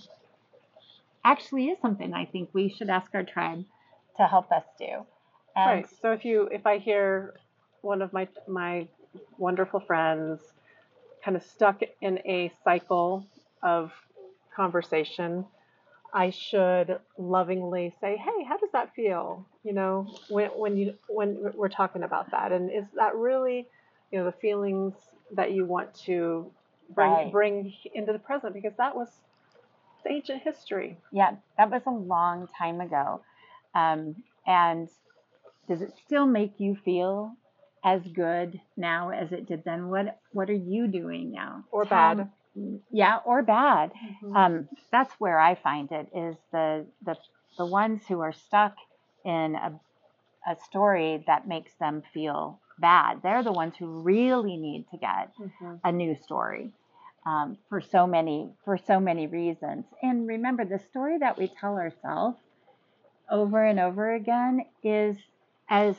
actually 1.24 1.66
is 1.66 1.78
something 1.80 2.14
I 2.14 2.26
think 2.26 2.50
we 2.52 2.68
should 2.68 2.88
ask 2.88 3.10
our 3.14 3.24
tribe 3.24 3.64
to 4.16 4.26
help 4.26 4.52
us 4.52 4.64
do. 4.78 5.04
And 5.56 5.66
Right. 5.66 5.88
So 6.00 6.12
if 6.12 6.24
you 6.24 6.48
if 6.52 6.66
I 6.66 6.78
hear 6.78 7.34
one 7.82 8.02
of 8.02 8.12
my 8.12 8.28
my 8.46 8.86
wonderful 9.36 9.80
friends 9.80 10.40
kind 11.24 11.36
of 11.36 11.42
stuck 11.42 11.82
in 12.00 12.18
a 12.24 12.52
cycle 12.62 13.26
of 13.62 13.92
conversation, 14.58 15.46
I 16.12 16.30
should 16.30 16.98
lovingly 17.18 17.94
say, 18.00 18.16
"Hey, 18.16 18.44
how 18.48 18.56
does 18.58 18.72
that 18.72 18.94
feel?" 18.94 19.46
You 19.64 19.74
know, 19.74 20.06
when 20.28 20.48
when 20.62 20.76
you 20.76 20.94
when 21.08 21.28
we're 21.54 21.68
talking 21.82 22.02
about 22.04 22.30
that, 22.32 22.52
and 22.52 22.70
is 22.70 22.86
that 22.96 23.14
really, 23.16 23.68
you 24.10 24.18
know, 24.18 24.26
the 24.26 24.38
feelings 24.46 24.94
that 25.36 25.52
you 25.52 25.66
want 25.66 25.94
to 26.06 26.50
bring 26.94 27.12
Right. 27.12 27.32
bring 27.32 27.72
into 27.94 28.12
the 28.12 28.18
present 28.18 28.54
because 28.54 28.76
that 28.78 28.96
was 28.96 29.08
ancient 30.08 30.42
history. 30.42 30.98
yeah, 31.12 31.36
that 31.58 31.70
was 31.70 31.82
a 31.86 31.90
long 31.90 32.48
time 32.58 32.80
ago. 32.80 33.22
Um, 33.74 34.16
and 34.46 34.88
does 35.68 35.82
it 35.82 35.92
still 36.06 36.26
make 36.26 36.54
you 36.58 36.76
feel 36.84 37.36
as 37.84 38.02
good 38.14 38.60
now 38.76 39.10
as 39.10 39.32
it 39.32 39.46
did 39.46 39.64
then? 39.64 39.88
What 39.88 40.18
what 40.32 40.50
are 40.50 40.54
you 40.54 40.88
doing 40.88 41.32
now? 41.32 41.64
Or 41.72 41.84
Tell 41.84 41.90
bad. 41.90 42.30
Yeah, 42.90 43.18
or 43.24 43.42
bad. 43.42 43.92
Mhm. 44.22 44.36
um, 44.36 44.68
that's 44.90 45.12
where 45.20 45.38
I 45.38 45.54
find 45.54 45.90
it 45.92 46.08
is 46.14 46.36
the 46.52 46.86
the 47.02 47.16
the 47.58 47.66
ones 47.66 48.06
who 48.06 48.20
are 48.20 48.32
stuck 48.32 48.74
in 49.24 49.54
a 49.54 49.78
a 50.46 50.56
story 50.56 51.24
that 51.26 51.46
makes 51.48 51.74
them 51.74 52.02
feel 52.14 52.60
bad. 52.78 53.20
They're 53.22 53.42
the 53.42 53.52
ones 53.52 53.76
who 53.76 53.86
really 54.02 54.56
need 54.56 54.86
to 54.90 54.96
get 54.96 55.30
Mhm. 55.38 55.80
a 55.84 55.92
new 55.92 56.14
story 56.16 56.72
um, 57.26 57.58
for 57.68 57.80
so 57.80 58.06
many 58.06 58.50
for 58.64 58.78
so 58.78 59.00
many 59.00 59.26
reasons. 59.26 59.84
And 60.02 60.26
remember, 60.26 60.64
the 60.64 60.78
story 60.78 61.18
that 61.18 61.36
we 61.38 61.48
tell 61.48 61.76
ourselves 61.76 62.38
over 63.30 63.62
and 63.64 63.78
over 63.80 64.14
again 64.14 64.64
is 64.82 65.16
as 65.68 65.96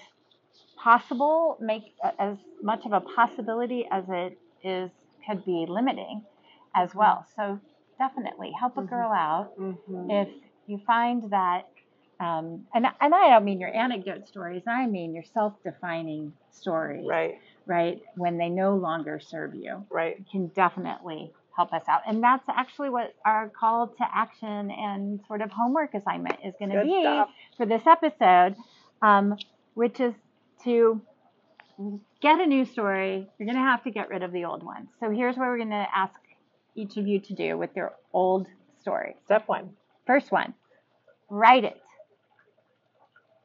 possible, 0.78 1.58
make 1.60 1.94
as 2.18 2.38
much 2.64 2.86
of 2.86 2.94
a 2.94 3.02
possibility 3.02 3.88
as 3.92 4.06
it 4.10 4.38
is 4.64 4.90
could 5.28 5.46
be 5.46 5.66
limiting 5.68 6.26
as 6.76 6.94
well. 6.96 7.26
So 7.36 7.60
definitely 7.98 8.52
help 8.58 8.78
a 8.78 8.82
Mhm. 8.82 8.90
girl 8.90 9.12
out 9.12 9.54
Mhm. 9.58 10.10
if 10.12 10.30
you 10.68 10.78
find 10.80 11.24
that. 11.32 11.68
Um, 12.20 12.68
and, 12.74 12.86
and 13.00 13.16
I 13.16 13.30
don't 13.30 13.46
mean 13.46 13.60
your 13.62 13.74
anecdote 13.74 14.28
stories, 14.28 14.64
I 14.68 14.86
mean 14.88 15.14
your 15.14 15.24
self 15.24 15.54
defining 15.64 16.34
stories, 16.52 17.08
Right. 17.08 17.40
right? 17.66 18.02
When 18.16 18.38
they 18.38 18.50
no 18.50 18.76
longer 18.76 19.20
serve 19.22 19.56
you 19.56 19.86
Right. 19.90 20.18
can 20.30 20.48
definitely 20.50 21.34
help 21.56 21.72
us 21.74 21.84
out. 21.88 22.02
And 22.06 22.22
that's 22.22 22.48
actually 22.50 22.90
what 22.90 23.14
our 23.26 23.50
call 23.50 23.88
to 23.88 24.04
action 24.16 24.70
and 24.72 25.22
sort 25.28 25.42
of 25.42 25.52
homework 25.52 25.94
assignment 25.94 26.40
is 26.44 26.54
going 26.60 26.72
to 26.72 26.84
be 26.84 27.02
stuff. 27.04 27.30
for 27.58 27.66
this 27.66 27.86
episode, 27.88 28.56
um, 29.02 29.38
which 29.76 30.00
is 30.02 30.14
to 30.64 31.02
get 32.22 32.40
a 32.40 32.46
new 32.46 32.66
story. 32.66 33.30
You're 33.38 33.46
going 33.46 33.56
to 33.58 33.62
have 33.62 33.84
to 33.84 33.92
get 33.92 34.10
rid 34.10 34.24
of 34.24 34.32
the 34.32 34.46
old 34.46 34.64
one. 34.64 34.90
So 35.00 35.10
here's 35.10 35.38
what 35.38 35.48
we're 35.48 35.58
going 35.58 35.70
to 35.70 35.88
ask 35.96 36.14
each 36.80 36.98
of 36.98 37.08
you 37.08 37.20
to 37.20 37.34
do 37.34 37.58
with 37.58 37.76
your 37.76 37.94
old 38.14 38.48
story. 38.80 39.16
Step 39.26 39.48
one. 39.48 39.72
First 40.08 40.32
one, 40.32 40.54
write 41.30 41.66
it 41.66 41.82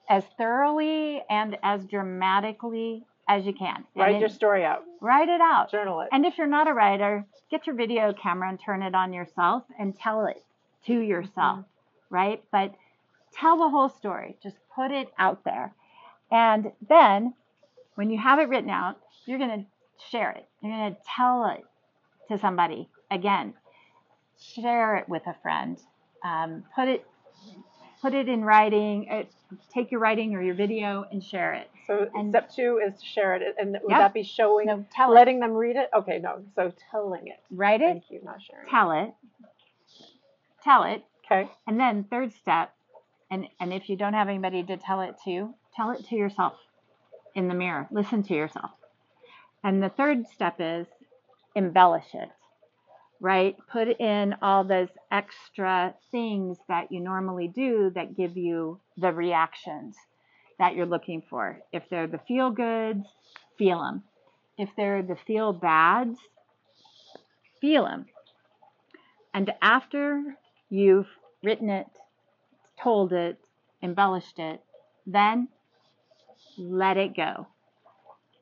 as 0.08 0.24
thoroughly 0.38 1.22
and 1.28 1.58
as 1.62 1.84
dramatically 1.84 3.04
as 3.28 3.44
you 3.44 3.52
can. 3.52 3.84
Write 3.96 4.16
it- 4.16 4.20
your 4.20 4.28
story 4.28 4.64
out. 4.64 4.84
write 5.00 5.28
it 5.28 5.40
out. 5.40 5.70
Journal 5.70 6.00
it. 6.00 6.08
And 6.12 6.24
if 6.24 6.38
you're 6.38 6.46
not 6.46 6.68
a 6.68 6.72
writer, 6.72 7.26
get 7.50 7.66
your 7.66 7.76
video 7.76 8.12
camera 8.12 8.48
and 8.48 8.60
turn 8.60 8.82
it 8.82 8.94
on 8.94 9.12
yourself 9.12 9.64
and 9.78 9.96
tell 9.96 10.26
it 10.26 10.42
to 10.86 10.98
yourself, 10.98 11.58
mm-hmm. 11.58 12.14
right? 12.14 12.44
But 12.50 12.74
tell 13.32 13.58
the 13.58 13.68
whole 13.68 13.88
story. 13.88 14.36
Just 14.42 14.56
put 14.74 14.90
it 14.90 15.08
out 15.18 15.44
there. 15.44 15.74
And 16.30 16.72
then 16.88 17.34
when 17.96 18.10
you 18.10 18.18
have 18.18 18.38
it 18.38 18.48
written 18.48 18.70
out, 18.70 18.98
you're 19.26 19.38
going 19.38 19.64
to 19.64 19.66
share 20.10 20.30
it. 20.30 20.48
You're 20.62 20.72
going 20.72 20.94
to 20.94 21.00
tell 21.16 21.46
it 21.46 21.64
to 22.28 22.38
somebody 22.38 22.88
again. 23.14 23.54
Share 24.38 24.96
it 24.96 25.08
with 25.08 25.22
a 25.26 25.34
friend. 25.42 25.78
Um, 26.24 26.64
put 26.74 26.88
it 26.88 27.06
put 28.02 28.12
it 28.14 28.28
in 28.28 28.44
writing. 28.44 29.08
Uh, 29.10 29.22
take 29.72 29.90
your 29.90 30.00
writing 30.00 30.34
or 30.34 30.42
your 30.42 30.54
video 30.54 31.06
and 31.10 31.22
share 31.22 31.54
it. 31.54 31.70
So 31.86 32.08
and- 32.14 32.30
step 32.30 32.50
two 32.50 32.80
is 32.86 32.98
to 33.00 33.06
share 33.06 33.34
it, 33.34 33.54
and 33.58 33.72
would 33.72 33.90
Yep. 33.90 33.98
that 33.98 34.14
be 34.14 34.22
showing, 34.22 34.66
No, 34.66 34.84
tell 34.90 35.10
it. 35.10 35.14
letting 35.14 35.40
them 35.40 35.52
read 35.52 35.76
it? 35.76 35.88
Okay, 35.94 36.18
no. 36.18 36.42
So 36.54 36.72
telling 36.90 37.28
it. 37.28 37.40
Write 37.50 37.80
it. 37.80 37.86
Thank 37.92 38.10
you, 38.10 38.20
not 38.24 38.42
sharing. 38.42 38.68
Tell 38.68 38.90
it. 38.92 39.14
Tell 40.62 40.82
it. 40.84 41.04
Okay. 41.24 41.50
And 41.66 41.78
then 41.78 42.04
third 42.04 42.32
step, 42.32 42.74
and, 43.30 43.48
and 43.60 43.72
if 43.72 43.88
you 43.88 43.96
don't 43.96 44.14
have 44.14 44.28
anybody 44.28 44.62
to 44.64 44.76
tell 44.76 45.00
it 45.02 45.16
to, 45.24 45.54
tell 45.74 45.90
it 45.90 46.04
to 46.06 46.16
yourself 46.16 46.54
in 47.34 47.48
the 47.48 47.54
mirror. 47.54 47.86
Listen 47.90 48.22
to 48.24 48.34
yourself. 48.34 48.70
And 49.62 49.82
the 49.82 49.88
third 49.90 50.26
step 50.26 50.56
is 50.58 50.86
embellish 51.54 52.14
it. 52.14 52.30
Right? 53.24 53.56
Put 53.72 53.88
in 53.88 54.34
all 54.42 54.64
those 54.64 54.90
extra 55.10 55.94
things 56.10 56.58
that 56.68 56.92
you 56.92 57.00
normally 57.00 57.48
do 57.48 57.90
that 57.94 58.14
give 58.14 58.36
you 58.36 58.78
the 58.98 59.14
reactions 59.14 59.96
that 60.58 60.74
you're 60.74 60.84
looking 60.84 61.22
for. 61.30 61.58
If 61.72 61.84
they're 61.88 62.06
the 62.06 62.20
feel 62.28 62.50
goods, 62.50 63.06
feel 63.56 63.78
them. 63.78 64.02
If 64.58 64.68
they're 64.76 65.02
the 65.02 65.16
feel 65.26 65.54
bads, 65.54 66.18
feel 67.62 67.84
them. 67.86 68.04
And 69.32 69.54
after 69.62 70.36
you've 70.68 71.08
written 71.42 71.70
it, 71.70 71.86
told 72.78 73.14
it, 73.14 73.38
embellished 73.82 74.38
it, 74.38 74.60
then 75.06 75.48
let 76.58 76.98
it 76.98 77.16
go. 77.16 77.46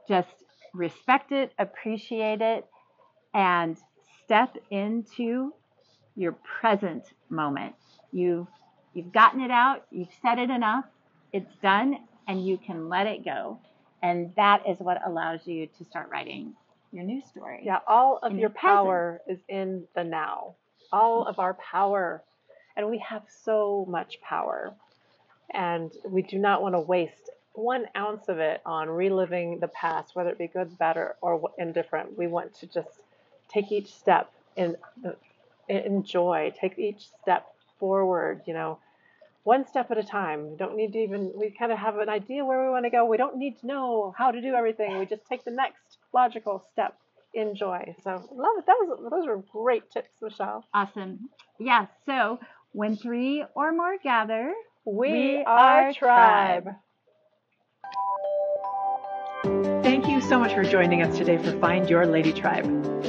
Just 0.09 0.35
respect 0.75 1.31
it, 1.31 1.53
appreciate 1.57 2.41
it, 2.41 2.67
and 3.33 3.79
step 4.25 4.57
into 4.71 5.53
your 6.17 6.33
present 6.61 7.05
moment. 7.31 7.75
You've 8.13 8.49
you've 8.95 9.13
gotten 9.13 9.41
it 9.41 9.51
out, 9.51 9.87
you've 9.91 10.09
said 10.21 10.39
it 10.39 10.51
enough, 10.51 10.85
it's 11.33 11.55
done, 11.63 11.99
and 12.29 12.47
you 12.47 12.59
can 12.59 12.89
let 12.89 13.07
it 13.07 13.25
go. 13.25 13.59
And 14.03 14.33
that 14.37 14.69
is 14.69 14.79
what 14.81 15.01
allows 15.07 15.47
you 15.47 15.69
to 15.79 15.85
start 15.85 16.11
writing 16.11 16.55
your 16.93 17.05
new 17.05 17.23
story. 17.23 17.61
Yeah, 17.65 17.79
all 17.87 18.19
of 18.23 18.33
your 18.35 18.51
the 18.51 18.55
present. 18.55 18.77
power 18.77 19.21
is 19.29 19.39
in 19.49 19.85
the 19.95 20.05
now. 20.05 20.55
All 20.93 21.27
of 21.27 21.39
our 21.39 21.55
power. 21.55 22.23
And 22.77 22.89
we 22.91 22.99
have 22.99 23.23
so 23.45 23.87
much 23.89 24.21
power. 24.21 24.75
And 25.55 25.93
we 26.07 26.23
do 26.23 26.39
not 26.39 26.63
want 26.63 26.75
to 26.75 26.81
waste 26.81 27.31
one 27.55 27.87
ounce 27.97 28.29
of 28.29 28.39
it 28.39 28.61
on 28.65 28.89
reliving 28.89 29.59
the 29.61 29.69
past, 29.69 30.15
whether 30.17 30.31
it 30.31 30.39
be 30.39 30.49
good, 30.49 30.77
better, 30.79 31.17
or 31.21 31.51
indifferent. 31.59 32.17
We 32.17 32.27
want 32.27 32.55
to 32.57 32.67
just 32.67 32.89
take 33.53 33.73
each 33.73 33.93
step 33.95 34.31
in, 34.57 34.77
uh, 35.07 35.11
enjoy. 35.69 36.53
take 36.61 36.79
each 36.79 37.09
step 37.23 37.47
forward, 37.79 38.43
you 38.47 38.55
know, 38.55 38.79
one 39.45 39.67
step 39.67 39.91
at 39.91 39.99
a 39.99 40.05
time. 40.05 40.51
We 40.51 40.57
don't 40.57 40.77
need 40.77 40.93
to 40.93 40.99
even, 40.99 41.33
we 41.37 41.51
kind 41.51 41.73
of 41.73 41.79
have 41.79 41.97
an 41.99 42.09
idea 42.09 42.45
where 42.45 42.65
we 42.65 42.71
want 42.71 42.85
to 42.85 42.91
go. 42.91 43.05
We 43.07 43.17
don't 43.17 43.37
need 43.37 43.59
to 43.61 43.67
know 43.67 44.15
how 44.17 44.31
to 44.31 44.41
do 44.41 44.55
everything. 44.55 44.99
We 44.99 45.07
just 45.07 45.27
take 45.29 45.45
the 45.45 45.51
next 45.51 45.99
logical 46.13 46.63
step 46.73 46.97
in 47.35 47.55
joy. 47.57 47.95
So 48.05 48.11
love 48.11 48.55
it. 48.59 48.67
That 48.67 48.77
was, 48.81 49.11
those 49.11 49.27
were 49.27 49.43
great 49.53 49.91
tips, 49.91 50.11
Michelle. 50.21 50.65
Awesome. 50.75 51.29
Yeah, 51.59 51.87
so 52.07 52.39
when 52.73 52.97
three 52.97 53.45
or 53.55 53.73
more 53.73 53.97
gather, 54.03 54.53
We, 54.85 55.11
We 55.11 55.45
are 55.45 55.89
are 55.89 55.93
tribe. 55.93 56.65
tribe. 56.65 56.75
So 60.29 60.39
much 60.39 60.55
for 60.55 60.63
joining 60.63 61.03
us 61.03 61.17
today 61.17 61.37
for 61.37 61.59
Find 61.59 61.89
Your 61.91 62.07
Lady 62.07 62.33
Tribe. 62.33 62.67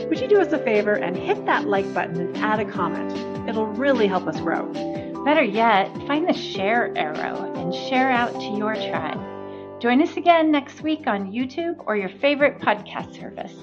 Would 0.10 0.20
you 0.20 0.28
do 0.28 0.42
us 0.42 0.52
a 0.52 0.58
favor 0.58 0.94
and 0.94 1.16
hit 1.16 1.46
that 1.46 1.68
like 1.68 1.92
button 1.94 2.20
and 2.20 2.38
add 2.38 2.60
a 2.60 2.66
comment? 2.66 3.12
It'll 3.48 3.68
really 3.68 4.08
help 4.08 4.28
us 4.28 4.40
grow. 4.40 4.66
better 5.24 5.44
yet, 5.44 5.94
find 6.08 6.28
the 6.28 6.34
share 6.34 6.92
arrow 6.98 7.54
and 7.56 7.74
share 7.74 8.10
out 8.10 8.34
to 8.34 8.58
your 8.58 8.76
tribe. 8.76 9.20
Join 9.80 10.02
us 10.02 10.18
again 10.18 10.52
next 10.52 10.82
week 10.82 11.08
on 11.08 11.32
YouTube 11.32 11.84
or 11.86 11.96
your 11.96 12.10
favorite 12.10 12.60
podcast 12.60 13.20
service. 13.20 13.54